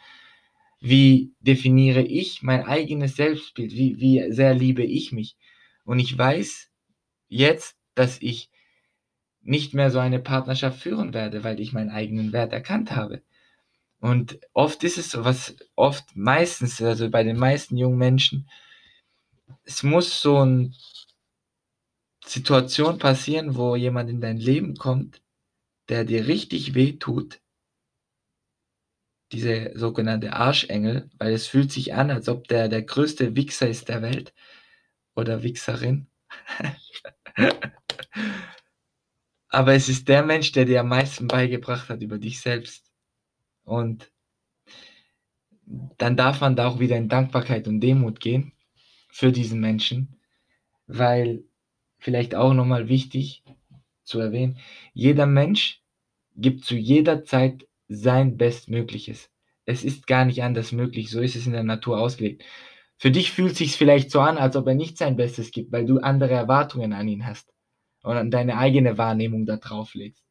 Wie 0.80 1.32
definiere 1.40 2.02
ich 2.02 2.42
mein 2.42 2.64
eigenes 2.64 3.16
Selbstbild? 3.16 3.72
Wie, 3.72 3.98
wie 3.98 4.30
sehr 4.30 4.54
liebe 4.54 4.82
ich 4.82 5.10
mich? 5.10 5.36
Und 5.84 6.00
ich 6.00 6.16
weiß, 6.16 6.69
jetzt, 7.30 7.76
dass 7.94 8.20
ich 8.20 8.50
nicht 9.42 9.74
mehr 9.74 9.90
so 9.90 9.98
eine 9.98 10.18
Partnerschaft 10.20 10.80
führen 10.80 11.14
werde, 11.14 11.44
weil 11.44 11.60
ich 11.60 11.72
meinen 11.72 11.90
eigenen 11.90 12.32
Wert 12.32 12.52
erkannt 12.52 12.92
habe. 12.94 13.22
Und 14.00 14.40
oft 14.54 14.84
ist 14.84 14.98
es 14.98 15.10
so, 15.10 15.24
was 15.24 15.56
oft 15.76 16.16
meistens, 16.16 16.80
also 16.82 17.10
bei 17.10 17.22
den 17.22 17.38
meisten 17.38 17.76
jungen 17.76 17.98
Menschen, 17.98 18.48
es 19.64 19.82
muss 19.82 20.20
so 20.20 20.38
eine 20.38 20.72
Situation 22.24 22.98
passieren, 22.98 23.56
wo 23.56 23.76
jemand 23.76 24.10
in 24.10 24.20
dein 24.20 24.38
Leben 24.38 24.76
kommt, 24.76 25.22
der 25.88 26.04
dir 26.04 26.26
richtig 26.26 26.74
weh 26.74 26.92
tut. 26.92 27.40
Diese 29.32 29.72
sogenannte 29.74 30.32
Arschengel, 30.32 31.08
weil 31.18 31.32
es 31.32 31.46
fühlt 31.46 31.70
sich 31.72 31.94
an, 31.94 32.10
als 32.10 32.28
ob 32.28 32.48
der 32.48 32.68
der 32.68 32.82
größte 32.82 33.36
Wichser 33.36 33.68
ist 33.68 33.88
der 33.88 34.02
Welt 34.02 34.34
oder 35.14 35.42
Wichserin. 35.42 36.08
Aber 39.48 39.74
es 39.74 39.88
ist 39.88 40.08
der 40.08 40.22
Mensch, 40.22 40.52
der 40.52 40.64
dir 40.64 40.80
am 40.80 40.88
meisten 40.88 41.26
beigebracht 41.26 41.88
hat 41.88 42.02
über 42.02 42.18
dich 42.18 42.40
selbst. 42.40 42.90
Und 43.64 44.10
dann 45.98 46.16
darf 46.16 46.40
man 46.40 46.56
da 46.56 46.68
auch 46.68 46.80
wieder 46.80 46.96
in 46.96 47.08
Dankbarkeit 47.08 47.68
und 47.68 47.80
Demut 47.80 48.20
gehen 48.20 48.52
für 49.08 49.32
diesen 49.32 49.60
Menschen, 49.60 50.20
weil 50.86 51.44
vielleicht 51.98 52.34
auch 52.34 52.54
nochmal 52.54 52.88
wichtig 52.88 53.44
zu 54.02 54.18
erwähnen, 54.18 54.58
jeder 54.92 55.26
Mensch 55.26 55.82
gibt 56.36 56.64
zu 56.64 56.76
jeder 56.76 57.24
Zeit 57.24 57.66
sein 57.88 58.36
Bestmögliches. 58.36 59.30
Es 59.66 59.84
ist 59.84 60.06
gar 60.06 60.24
nicht 60.24 60.42
anders 60.42 60.72
möglich, 60.72 61.10
so 61.10 61.20
ist 61.20 61.36
es 61.36 61.46
in 61.46 61.52
der 61.52 61.64
Natur 61.64 62.00
ausgelegt. 62.00 62.44
Für 63.00 63.10
dich 63.10 63.32
fühlt 63.32 63.56
sich 63.56 63.76
vielleicht 63.76 64.10
so 64.10 64.20
an, 64.20 64.36
als 64.36 64.56
ob 64.56 64.66
er 64.66 64.74
nicht 64.74 64.98
sein 64.98 65.16
Bestes 65.16 65.52
gibt, 65.52 65.72
weil 65.72 65.86
du 65.86 66.00
andere 66.00 66.34
Erwartungen 66.34 66.92
an 66.92 67.08
ihn 67.08 67.24
hast 67.24 67.50
und 68.02 68.30
deine 68.30 68.58
eigene 68.58 68.98
Wahrnehmung 68.98 69.46
da 69.46 69.56
drauf 69.56 69.94
legst. 69.94 70.22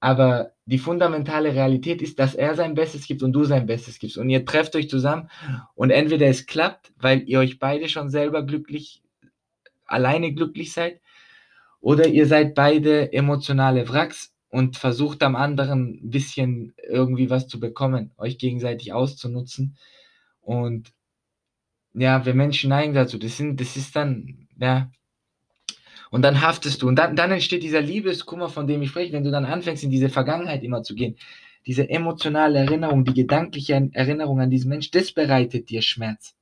Aber 0.00 0.50
die 0.66 0.78
fundamentale 0.78 1.54
Realität 1.54 2.02
ist, 2.02 2.18
dass 2.18 2.34
er 2.34 2.56
sein 2.56 2.74
Bestes 2.74 3.06
gibt 3.06 3.22
und 3.22 3.32
du 3.32 3.44
sein 3.44 3.66
Bestes 3.66 4.00
gibst. 4.00 4.18
Und 4.18 4.28
ihr 4.28 4.44
trefft 4.44 4.74
euch 4.74 4.90
zusammen 4.90 5.30
und 5.76 5.90
entweder 5.90 6.26
es 6.26 6.46
klappt, 6.46 6.92
weil 6.98 7.22
ihr 7.28 7.38
euch 7.38 7.60
beide 7.60 7.88
schon 7.88 8.10
selber 8.10 8.42
glücklich, 8.42 9.04
alleine 9.86 10.34
glücklich 10.34 10.72
seid, 10.72 11.00
oder 11.80 12.08
ihr 12.08 12.26
seid 12.26 12.56
beide 12.56 13.12
emotionale 13.12 13.88
Wracks 13.88 14.34
und 14.48 14.78
versucht 14.78 15.22
am 15.22 15.36
anderen 15.36 16.00
ein 16.02 16.10
bisschen 16.10 16.74
irgendwie 16.88 17.30
was 17.30 17.46
zu 17.46 17.60
bekommen, 17.60 18.10
euch 18.16 18.36
gegenseitig 18.38 18.92
auszunutzen. 18.92 19.76
Und 20.40 20.92
ja, 21.94 22.26
wir 22.26 22.34
Menschen 22.34 22.70
neigen 22.70 22.94
dazu. 22.94 23.18
Das, 23.18 23.36
sind, 23.36 23.60
das 23.60 23.76
ist 23.76 23.94
dann, 23.96 24.48
ja, 24.58 24.90
und 26.10 26.22
dann 26.22 26.40
haftest 26.42 26.82
du. 26.82 26.86
Und 26.88 26.96
dann, 26.96 27.16
dann 27.16 27.32
entsteht 27.32 27.64
dieser 27.64 27.80
Liebeskummer, 27.80 28.48
von 28.48 28.68
dem 28.68 28.82
ich 28.82 28.90
spreche, 28.90 29.12
wenn 29.12 29.24
du 29.24 29.32
dann 29.32 29.44
anfängst, 29.44 29.82
in 29.82 29.90
diese 29.90 30.08
Vergangenheit 30.08 30.62
immer 30.62 30.84
zu 30.84 30.94
gehen. 30.94 31.16
Diese 31.66 31.88
emotionale 31.88 32.58
Erinnerung, 32.60 33.04
die 33.04 33.14
gedankliche 33.14 33.90
Erinnerung 33.92 34.40
an 34.40 34.50
diesen 34.50 34.68
Mensch, 34.68 34.90
das 34.92 35.10
bereitet 35.10 35.70
dir 35.70 35.82
Schmerz. 35.82 36.36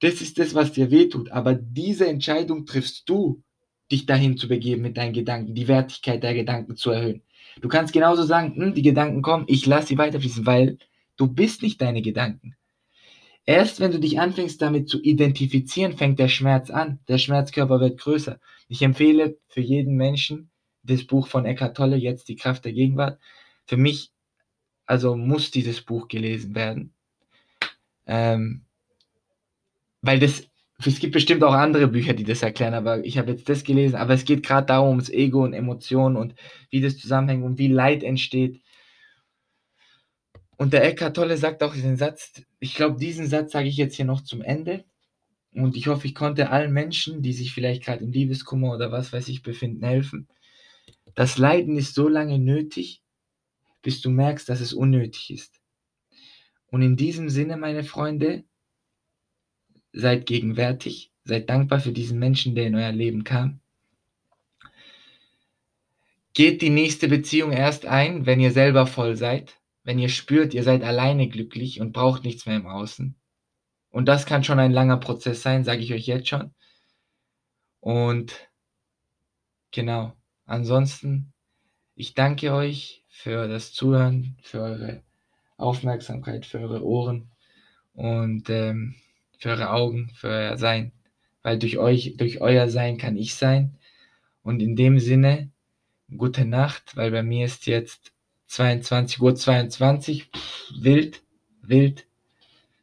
Das 0.00 0.20
ist 0.20 0.38
das, 0.38 0.54
was 0.54 0.72
dir 0.72 0.90
wehtut. 0.90 1.32
Aber 1.32 1.54
diese 1.54 2.06
Entscheidung 2.06 2.64
triffst 2.64 3.08
du, 3.08 3.42
dich 3.90 4.06
dahin 4.06 4.36
zu 4.36 4.46
begeben 4.46 4.82
mit 4.82 4.96
deinen 4.96 5.14
Gedanken, 5.14 5.54
die 5.54 5.66
Wertigkeit 5.66 6.22
der 6.22 6.34
Gedanken 6.34 6.76
zu 6.76 6.90
erhöhen. 6.90 7.22
Du 7.60 7.68
kannst 7.68 7.92
genauso 7.92 8.22
sagen, 8.22 8.54
hm, 8.54 8.74
die 8.74 8.82
Gedanken 8.82 9.22
kommen, 9.22 9.46
ich 9.48 9.66
lasse 9.66 9.88
sie 9.88 9.98
weiterfließen, 9.98 10.46
weil 10.46 10.78
du 11.16 11.26
bist 11.26 11.62
nicht 11.62 11.80
deine 11.80 12.02
Gedanken. 12.02 12.54
Erst 13.46 13.80
wenn 13.80 13.90
du 13.90 13.98
dich 13.98 14.20
anfängst 14.20 14.60
damit 14.60 14.88
zu 14.88 15.00
identifizieren, 15.02 15.96
fängt 15.96 16.18
der 16.18 16.28
Schmerz 16.28 16.70
an. 16.70 17.00
Der 17.08 17.18
Schmerzkörper 17.18 17.80
wird 17.80 17.98
größer. 17.98 18.38
Ich 18.68 18.82
empfehle 18.82 19.38
für 19.48 19.60
jeden 19.60 19.96
Menschen 19.96 20.50
das 20.82 21.04
Buch 21.04 21.26
von 21.26 21.44
Eckhart 21.44 21.76
Tolle, 21.76 21.96
jetzt 21.96 22.28
die 22.28 22.36
Kraft 22.36 22.64
der 22.64 22.72
Gegenwart. 22.72 23.18
Für 23.66 23.76
mich, 23.76 24.12
also 24.86 25.16
muss 25.16 25.50
dieses 25.50 25.80
Buch 25.80 26.08
gelesen 26.08 26.54
werden. 26.54 26.94
Ähm, 28.06 28.64
weil 30.02 30.18
das, 30.18 30.48
es 30.84 30.98
gibt 30.98 31.12
bestimmt 31.12 31.44
auch 31.44 31.52
andere 31.52 31.88
Bücher, 31.88 32.14
die 32.14 32.24
das 32.24 32.42
erklären, 32.42 32.74
aber 32.74 33.04
ich 33.04 33.18
habe 33.18 33.30
jetzt 33.30 33.48
das 33.48 33.64
gelesen, 33.64 33.96
aber 33.96 34.14
es 34.14 34.24
geht 34.24 34.44
gerade 34.44 34.66
darum, 34.66 34.88
ums 34.90 35.10
Ego 35.10 35.44
und 35.44 35.52
Emotionen 35.52 36.16
und 36.16 36.34
wie 36.70 36.80
das 36.80 36.98
zusammenhängt 36.98 37.44
und 37.44 37.58
wie 37.58 37.68
Leid 37.68 38.02
entsteht. 38.02 38.62
Und 40.60 40.74
der 40.74 40.84
Eckhart 40.84 41.16
Tolle 41.16 41.38
sagt 41.38 41.62
auch 41.62 41.72
diesen 41.72 41.96
Satz, 41.96 42.42
ich 42.58 42.74
glaube, 42.74 42.98
diesen 42.98 43.26
Satz 43.26 43.52
sage 43.52 43.66
ich 43.66 43.78
jetzt 43.78 43.94
hier 43.94 44.04
noch 44.04 44.20
zum 44.20 44.42
Ende. 44.42 44.84
Und 45.54 45.74
ich 45.74 45.86
hoffe, 45.86 46.06
ich 46.06 46.14
konnte 46.14 46.50
allen 46.50 46.70
Menschen, 46.70 47.22
die 47.22 47.32
sich 47.32 47.54
vielleicht 47.54 47.82
gerade 47.82 48.04
im 48.04 48.12
Liebeskummer 48.12 48.74
oder 48.74 48.92
was 48.92 49.10
weiß 49.10 49.28
ich 49.28 49.42
befinden, 49.42 49.82
helfen. 49.82 50.28
Das 51.14 51.38
Leiden 51.38 51.78
ist 51.78 51.94
so 51.94 52.08
lange 52.08 52.38
nötig, 52.38 53.02
bis 53.80 54.02
du 54.02 54.10
merkst, 54.10 54.50
dass 54.50 54.60
es 54.60 54.74
unnötig 54.74 55.30
ist. 55.30 55.62
Und 56.66 56.82
in 56.82 56.94
diesem 56.94 57.30
Sinne, 57.30 57.56
meine 57.56 57.82
Freunde, 57.82 58.44
seid 59.94 60.26
gegenwärtig, 60.26 61.10
seid 61.24 61.48
dankbar 61.48 61.80
für 61.80 61.92
diesen 61.92 62.18
Menschen, 62.18 62.54
der 62.54 62.66
in 62.66 62.74
euer 62.76 62.92
Leben 62.92 63.24
kam. 63.24 63.60
Geht 66.34 66.60
die 66.60 66.68
nächste 66.68 67.08
Beziehung 67.08 67.50
erst 67.50 67.86
ein, 67.86 68.26
wenn 68.26 68.40
ihr 68.40 68.52
selber 68.52 68.86
voll 68.86 69.16
seid, 69.16 69.56
wenn 69.90 69.98
ihr 69.98 70.08
spürt, 70.08 70.54
ihr 70.54 70.62
seid 70.62 70.84
alleine 70.84 71.28
glücklich 71.28 71.80
und 71.80 71.90
braucht 71.90 72.22
nichts 72.22 72.46
mehr 72.46 72.54
im 72.54 72.68
Außen. 72.68 73.16
Und 73.90 74.06
das 74.06 74.24
kann 74.24 74.44
schon 74.44 74.60
ein 74.60 74.70
langer 74.70 74.98
Prozess 74.98 75.42
sein, 75.42 75.64
sage 75.64 75.82
ich 75.82 75.92
euch 75.92 76.06
jetzt 76.06 76.28
schon. 76.28 76.54
Und 77.80 78.48
genau, 79.72 80.12
ansonsten, 80.46 81.32
ich 81.96 82.14
danke 82.14 82.52
euch 82.52 83.04
für 83.08 83.48
das 83.48 83.72
Zuhören, 83.72 84.36
für 84.42 84.60
eure 84.60 85.02
Aufmerksamkeit, 85.56 86.46
für 86.46 86.60
eure 86.60 86.84
Ohren 86.84 87.32
und 87.92 88.48
ähm, 88.48 88.94
für 89.38 89.48
eure 89.48 89.70
Augen, 89.70 90.12
für 90.14 90.28
euer 90.28 90.56
Sein. 90.56 90.92
Weil 91.42 91.58
durch 91.58 91.78
euch, 91.78 92.14
durch 92.16 92.40
euer 92.40 92.68
Sein 92.68 92.96
kann 92.96 93.16
ich 93.16 93.34
sein. 93.34 93.76
Und 94.44 94.62
in 94.62 94.76
dem 94.76 95.00
Sinne, 95.00 95.50
gute 96.16 96.44
Nacht, 96.44 96.96
weil 96.96 97.10
bei 97.10 97.24
mir 97.24 97.44
ist 97.44 97.66
jetzt 97.66 98.12
22 98.50 99.20
Uhr 99.20 99.36
22, 99.36 100.24
Pff, 100.24 100.72
wild, 100.80 101.22
wild. 101.62 102.04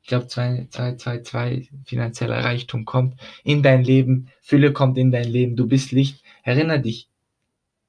Ich 0.02 0.08
glaube, 0.08 0.28
2, 0.28 0.68
2, 0.70 0.96
2, 0.96 1.20
2, 1.20 1.68
finanzieller 1.84 2.42
Reichtum 2.42 2.86
kommt 2.86 3.20
in 3.44 3.62
dein 3.64 3.84
Leben, 3.84 4.30
Fülle 4.42 4.72
kommt 4.72 4.98
in 4.98 5.12
dein 5.12 5.28
Leben, 5.28 5.58
du 5.58 5.68
bist 5.68 5.92
Licht. 5.92 6.24
Erinner 6.44 6.78
dich, 6.78 7.10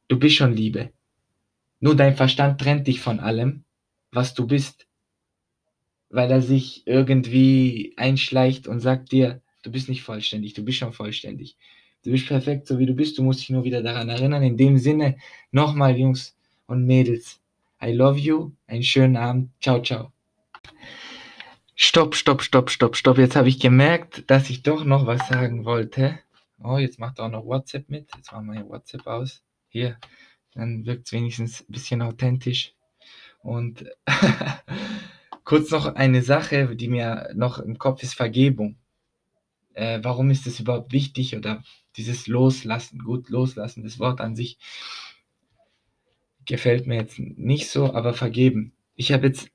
du 0.09 0.19
bist 0.19 0.35
schon 0.35 0.53
Liebe. 0.53 0.91
Nur 1.79 1.95
dein 1.95 2.17
Verstand 2.17 2.61
trennt 2.61 2.89
dich 2.89 3.01
von 3.01 3.21
allem, 3.21 3.63
was 4.11 4.35
du 4.35 4.49
bist, 4.49 4.89
weil 6.11 6.33
er 6.33 6.43
sich 6.43 6.83
irgendwie 6.85 7.95
einschleicht 7.97 8.67
und 8.67 8.81
sagt 8.81 9.13
dir, 9.13 9.41
du 9.63 9.71
bist 9.71 9.89
nicht 9.89 10.03
vollständig, 10.03 10.55
du 10.55 10.65
bist 10.65 10.79
schon 10.79 10.93
vollständig. 10.93 11.57
Du 12.03 12.11
bist 12.11 12.27
perfekt, 12.27 12.67
so 12.67 12.81
wie 12.81 12.87
du 12.87 12.95
bist, 12.95 13.19
du 13.19 13.23
musst 13.23 13.43
dich 13.43 13.51
nur 13.51 13.63
wieder 13.63 13.83
daran 13.83 14.09
erinnern. 14.09 14.43
In 14.43 14.57
dem 14.57 14.79
Sinne, 14.79 15.17
nochmal, 15.53 15.97
Jungs 15.97 16.37
und 16.67 16.85
Mädels, 16.85 17.41
I 17.81 17.93
love 17.93 18.19
you, 18.19 18.53
einen 18.67 18.83
schönen 18.83 19.17
Abend, 19.17 19.51
ciao, 19.61 19.81
ciao. 19.81 20.13
Stopp, 21.77 22.17
stopp, 22.17 22.43
stopp, 22.43 22.71
stopp, 22.71 22.97
stopp. 22.97 23.19
Jetzt 23.19 23.37
habe 23.37 23.49
ich 23.49 23.61
gemerkt, 23.61 24.29
dass 24.29 24.51
ich 24.51 24.65
doch 24.65 24.85
noch 24.85 25.07
was 25.07 25.29
sagen 25.29 25.65
wollte. 25.65 26.19
Oh, 26.61 26.77
jetzt 26.77 26.99
macht 26.99 27.21
auch 27.21 27.29
noch 27.29 27.47
WhatsApp 27.47 27.89
mit. 27.89 28.09
Jetzt 28.17 28.33
machen 28.33 28.47
wir 28.47 28.55
hier 28.55 28.69
WhatsApp 28.69 29.07
aus. 29.07 29.45
Hier, 29.69 29.97
dann 30.55 30.87
wirkt 30.87 31.07
es 31.07 31.13
wenigstens 31.13 31.61
ein 31.61 31.73
bisschen 31.73 32.03
authentisch. 32.03 32.75
Und 33.45 33.85
kurz 35.45 35.71
noch 35.71 35.87
eine 35.95 36.23
Sache, 36.23 36.75
die 36.75 36.89
mir 36.89 37.31
noch 37.37 37.61
im 37.61 37.79
Kopf 37.79 38.03
ist, 38.03 38.15
Vergebung. 38.15 38.77
Äh, 39.75 40.01
warum 40.03 40.31
ist 40.31 40.49
das 40.49 40.59
überhaupt 40.59 40.93
wichtig 40.93 41.37
oder 41.37 41.63
dieses 41.97 42.27
Loslassen, 42.27 42.99
gut 43.05 43.29
loslassen, 43.29 43.85
das 43.85 44.01
Wort 44.01 44.21
an 44.21 44.35
sich 44.35 44.59
gefällt 46.49 46.89
mir 46.89 46.97
jetzt 46.97 47.21
nicht 47.21 47.71
so, 47.71 47.95
aber 47.95 48.15
vergeben. 48.15 48.73
Ich 48.97 49.13
habe 49.13 49.29
jetzt 49.29 49.51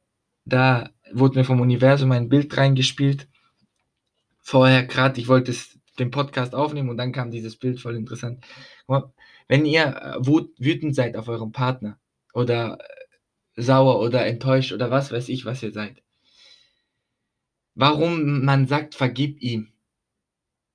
da 0.45 0.89
wurde 1.11 1.39
mir 1.39 1.45
vom 1.45 1.61
Universum 1.61 2.11
ein 2.11 2.29
Bild 2.29 2.55
reingespielt. 2.57 3.27
Vorher 4.41 4.83
gerade, 4.85 5.19
ich 5.19 5.27
wollte 5.27 5.55
den 5.99 6.11
Podcast 6.11 6.53
aufnehmen 6.55 6.89
und 6.89 6.97
dann 6.97 7.11
kam 7.11 7.31
dieses 7.31 7.55
Bild 7.55 7.79
voll 7.79 7.95
interessant. 7.95 8.43
Wenn 9.47 9.65
ihr 9.65 9.83
äh, 9.83 10.25
wütend 10.25 10.95
seid 10.95 11.15
auf 11.15 11.27
eurem 11.27 11.51
Partner 11.51 11.99
oder 12.33 12.79
äh, 12.79 13.61
sauer 13.61 13.99
oder 13.99 14.25
enttäuscht 14.25 14.73
oder 14.73 14.89
was 14.89 15.11
weiß 15.11 15.29
ich, 15.29 15.45
was 15.45 15.61
ihr 15.63 15.71
seid, 15.71 16.01
warum 17.75 18.43
man 18.43 18.67
sagt, 18.67 18.95
vergib 18.95 19.41
ihm 19.41 19.71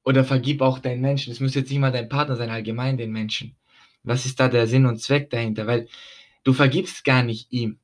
oder 0.05 0.25
vergib 0.25 0.63
auch 0.63 0.79
deinen 0.79 1.01
Menschen. 1.01 1.33
Es 1.33 1.41
muss 1.41 1.55
jetzt 1.55 1.71
nicht 1.71 1.81
mal 1.81 1.93
dein 1.93 2.09
Partner 2.09 2.37
sein, 2.37 2.51
allgemein 2.51 2.97
den 2.97 3.11
Menschen. 3.11 3.57
Was 4.09 4.27
ist 4.27 4.41
da 4.41 4.49
der 4.49 4.67
Sinn 4.67 4.87
und 4.87 5.01
Zweck 5.01 5.31
dahinter? 5.31 5.67
Weil 5.67 5.89
du 6.45 6.53
vergibst 6.53 7.05
gar 7.05 7.23
nicht 7.23 7.53
ihm 7.53 7.79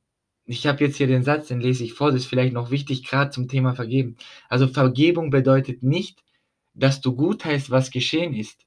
ich 0.45 0.67
habe 0.67 0.83
jetzt 0.83 0.97
hier 0.97 1.07
den 1.07 1.23
Satz, 1.23 1.47
den 1.47 1.59
lese 1.59 1.83
ich 1.83 1.93
vor, 1.93 2.11
das 2.11 2.21
ist 2.21 2.27
vielleicht 2.27 2.53
noch 2.53 2.69
wichtig, 2.69 3.03
gerade 3.03 3.31
zum 3.31 3.47
Thema 3.47 3.73
Vergeben. 3.73 4.15
Also 4.47 4.67
Vergebung 4.67 5.31
bedeutet 5.31 5.81
nicht, 5.81 6.23
dass 6.73 7.01
du 7.01 7.15
gut 7.15 7.45
heißt, 7.45 7.71
was 7.71 7.89
geschehen 7.89 8.33
ist. 8.33 8.65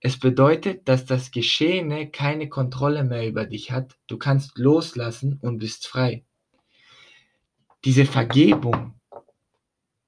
Es 0.00 0.18
bedeutet, 0.18 0.86
dass 0.86 1.06
das 1.06 1.30
Geschehene 1.30 2.08
keine 2.10 2.48
Kontrolle 2.48 3.04
mehr 3.04 3.26
über 3.26 3.46
dich 3.46 3.72
hat. 3.72 3.96
Du 4.06 4.16
kannst 4.16 4.58
loslassen 4.58 5.38
und 5.40 5.58
bist 5.58 5.88
frei. 5.88 6.24
Diese 7.84 8.04
Vergebung, 8.04 8.94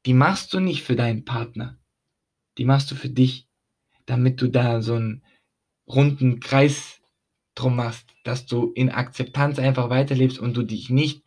die 0.04 0.14
machst 0.14 0.52
du 0.52 0.60
nicht 0.60 0.82
für 0.82 0.96
deinen 0.96 1.24
Partner. 1.24 1.78
Die 2.58 2.64
machst 2.64 2.90
du 2.90 2.94
für 2.94 3.08
dich, 3.08 3.48
damit 4.04 4.40
du 4.40 4.48
da 4.48 4.80
so 4.80 4.94
einen 4.94 5.24
runden 5.88 6.40
Kreis 6.40 7.01
drum 7.55 7.77
machst, 7.77 8.07
dass 8.25 8.46
du 8.46 8.72
in 8.75 8.90
Akzeptanz 8.90 9.59
einfach 9.59 9.88
weiterlebst 9.90 10.38
und 10.38 10.57
du 10.57 10.62
dich 10.62 10.90
nicht 10.90 11.22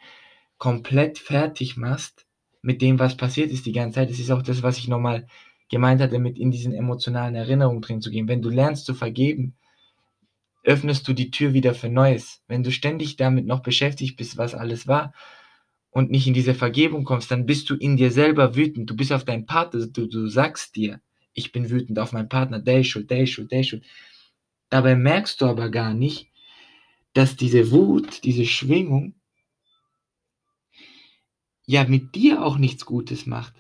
komplett 0.58 1.18
fertig 1.18 1.78
machst 1.78 2.26
mit 2.62 2.82
dem, 2.82 3.00
was 3.00 3.18
passiert 3.18 3.52
ist 3.52 3.66
die 3.66 3.72
ganze 3.72 3.96
Zeit. 3.96 4.10
Das 4.10 4.20
ist 4.20 4.32
auch 4.32 4.42
das, 4.42 4.62
was 4.62 4.78
ich 4.78 4.88
nochmal 4.88 5.28
gemeint 5.70 6.02
hatte, 6.02 6.20
mit 6.20 6.38
in 6.38 6.52
diesen 6.52 6.74
emotionalen 6.74 7.36
Erinnerungen 7.36 7.82
drin 7.82 8.02
zu 8.02 8.12
gehen. 8.12 8.28
Wenn 8.28 8.42
du 8.42 8.50
lernst 8.50 8.86
zu 8.86 8.94
vergeben, 8.94 9.56
öffnest 10.64 11.08
du 11.08 11.14
die 11.14 11.32
Tür 11.32 11.54
wieder 11.54 11.74
für 11.74 11.90
Neues. 11.90 12.42
Wenn 12.48 12.64
du 12.64 12.72
ständig 12.72 13.16
damit 13.16 13.46
noch 13.46 13.62
beschäftigt 13.62 14.18
bist, 14.18 14.38
was 14.38 14.56
alles 14.56 14.88
war 14.88 15.14
und 15.92 16.12
nicht 16.12 16.28
in 16.28 16.34
diese 16.34 16.54
Vergebung 16.54 17.06
kommst, 17.06 17.32
dann 17.32 17.46
bist 17.46 17.70
du 17.70 17.76
in 17.76 17.98
dir 17.98 18.12
selber 18.12 18.56
wütend. 18.56 18.90
Du 18.90 18.96
bist 18.96 19.14
auf 19.14 19.24
deinen 19.24 19.46
Partner, 19.46 19.88
du, 19.88 20.08
du 20.08 20.28
sagst 20.28 20.76
dir, 20.76 21.02
ich 21.34 21.52
bin 21.52 21.70
wütend 21.70 21.98
auf 22.00 22.12
meinen 22.12 22.30
Partner, 22.30 22.60
der 22.60 22.82
ist 22.82 22.88
schuld, 22.88 23.10
der 23.10 23.24
ist 23.24 23.30
schuld, 23.30 23.52
der 23.52 23.62
ist 23.62 23.68
schuld. 23.68 23.86
Dabei 24.70 24.96
merkst 24.96 25.42
du 25.42 25.46
aber 25.46 25.70
gar 25.70 25.94
nicht, 25.94 26.32
dass 27.14 27.36
diese 27.36 27.72
Wut, 27.72 28.24
diese 28.24 28.46
Schwingung 28.46 29.16
ja 31.66 31.84
mit 31.84 32.16
dir 32.16 32.44
auch 32.44 32.58
nichts 32.58 32.86
Gutes 32.86 33.26
macht. 33.26 33.54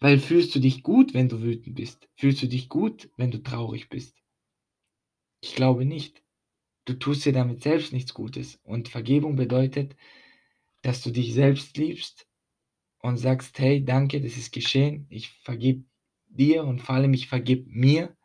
Weil 0.00 0.18
fühlst 0.18 0.54
du 0.54 0.58
dich 0.58 0.82
gut, 0.82 1.14
wenn 1.14 1.28
du 1.28 1.42
wütend 1.42 1.76
bist? 1.76 2.08
Fühlst 2.16 2.42
du 2.42 2.48
dich 2.48 2.68
gut, 2.68 3.10
wenn 3.16 3.30
du 3.30 3.42
traurig 3.42 3.88
bist? 3.88 4.16
Ich 5.40 5.54
glaube 5.54 5.84
nicht. 5.84 6.22
Du 6.84 6.94
tust 6.94 7.24
dir 7.24 7.32
damit 7.32 7.62
selbst 7.62 7.92
nichts 7.92 8.12
Gutes. 8.12 8.58
Und 8.64 8.88
Vergebung 8.88 9.36
bedeutet, 9.36 9.94
dass 10.82 11.02
du 11.02 11.10
dich 11.10 11.32
selbst 11.34 11.76
liebst 11.76 12.26
und 12.98 13.16
sagst, 13.16 13.58
hey, 13.60 13.84
danke, 13.84 14.20
das 14.20 14.36
ist 14.36 14.52
geschehen. 14.52 15.06
Ich 15.08 15.30
vergib 15.30 15.86
dir 16.26 16.64
und 16.64 16.80
vor 16.80 16.96
allem 16.96 17.14
ich 17.14 17.28
vergib 17.28 17.68
mir 17.68 18.16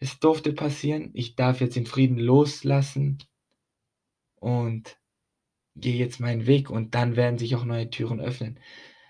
es 0.00 0.20
durfte 0.20 0.52
passieren. 0.52 1.10
Ich 1.14 1.34
darf 1.34 1.60
jetzt 1.60 1.76
den 1.76 1.86
Frieden 1.86 2.18
loslassen 2.18 3.18
und 4.36 4.98
gehe 5.74 5.96
jetzt 5.96 6.20
meinen 6.20 6.46
Weg 6.46 6.70
und 6.70 6.94
dann 6.94 7.16
werden 7.16 7.38
sich 7.38 7.54
auch 7.56 7.64
neue 7.64 7.90
Türen 7.90 8.20
öffnen. 8.20 8.58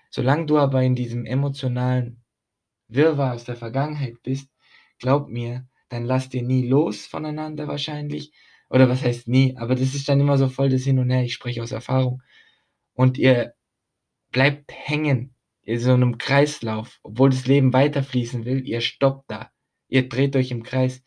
Solange 0.09 0.45
du 0.45 0.57
aber 0.57 0.83
in 0.83 0.95
diesem 0.95 1.25
emotionalen 1.25 2.23
Wirrwarr 2.87 3.33
aus 3.35 3.43
der 3.43 3.55
Vergangenheit 3.55 4.21
bist, 4.23 4.49
glaub 4.97 5.29
mir, 5.29 5.67
dann 5.89 6.05
lass 6.05 6.29
dir 6.29 6.43
nie 6.43 6.67
los 6.67 7.05
voneinander 7.05 7.67
wahrscheinlich. 7.67 8.31
Oder 8.69 8.89
was 8.89 9.01
heißt 9.03 9.27
nie, 9.27 9.57
aber 9.57 9.75
das 9.75 9.95
ist 9.95 10.07
dann 10.09 10.19
immer 10.19 10.37
so 10.37 10.47
voll 10.47 10.69
das 10.69 10.83
Hin 10.83 10.99
und 10.99 11.09
Her, 11.09 11.23
ich 11.23 11.33
spreche 11.33 11.63
aus 11.63 11.71
Erfahrung. 11.71 12.21
Und 12.93 13.17
ihr 13.17 13.53
bleibt 14.31 14.71
hängen 14.71 15.35
in 15.61 15.79
so 15.79 15.93
einem 15.93 16.17
Kreislauf, 16.17 16.99
obwohl 17.03 17.29
das 17.29 17.47
Leben 17.47 17.73
weiterfließen 17.73 18.45
will, 18.45 18.67
ihr 18.67 18.81
stoppt 18.81 19.29
da. 19.31 19.51
Ihr 19.89 20.07
dreht 20.07 20.35
euch 20.35 20.51
im 20.51 20.63
Kreis. 20.63 21.03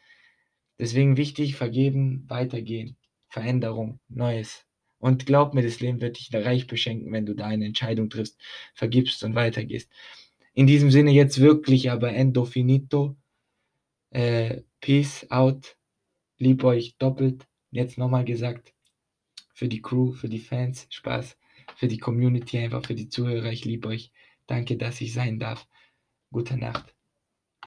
Deswegen 0.79 1.17
wichtig, 1.17 1.57
vergeben, 1.57 2.25
weitergehen. 2.29 2.97
Veränderung, 3.29 4.01
Neues. 4.09 4.67
Und 4.99 5.27
glaub 5.27 5.55
mir, 5.55 5.63
das 5.63 5.81
Leben 5.81 6.01
wird 6.01 6.19
dich 6.19 6.33
reich 6.33 6.67
beschenken, 6.67 7.13
wenn 7.13 7.27
du 7.27 7.35
da 7.35 7.47
eine 7.47 7.65
Entscheidung 7.67 8.11
triffst, 8.11 8.41
vergibst 8.75 9.25
und 9.25 9.35
weitergehst. 9.35 9.91
In 10.55 10.67
diesem 10.67 10.91
Sinne 10.91 11.11
jetzt 11.11 11.41
wirklich 11.41 11.91
aber 11.91 12.13
Endofinito. 12.13 13.17
Äh, 14.11 14.63
Peace 14.81 15.27
out. 15.31 15.77
Lieb 16.39 16.63
euch 16.63 16.97
doppelt. 16.99 17.47
Jetzt 17.71 17.97
nochmal 17.99 18.25
gesagt. 18.25 18.75
Für 19.55 19.69
die 19.69 19.81
Crew, 19.81 20.13
für 20.13 20.29
die 20.29 20.39
Fans, 20.39 20.87
Spaß. 20.91 21.37
Für 21.77 21.89
die 21.89 21.99
Community, 21.99 22.59
einfach 22.59 22.85
für 22.85 22.95
die 22.95 23.09
Zuhörer. 23.09 23.51
Ich 23.51 23.65
liebe 23.65 23.89
euch. 23.89 24.13
Danke, 24.47 24.77
dass 24.77 25.01
ich 25.01 25.13
sein 25.13 25.39
darf. 25.39 25.67
Gute 26.31 26.57
Nacht. 26.57 26.95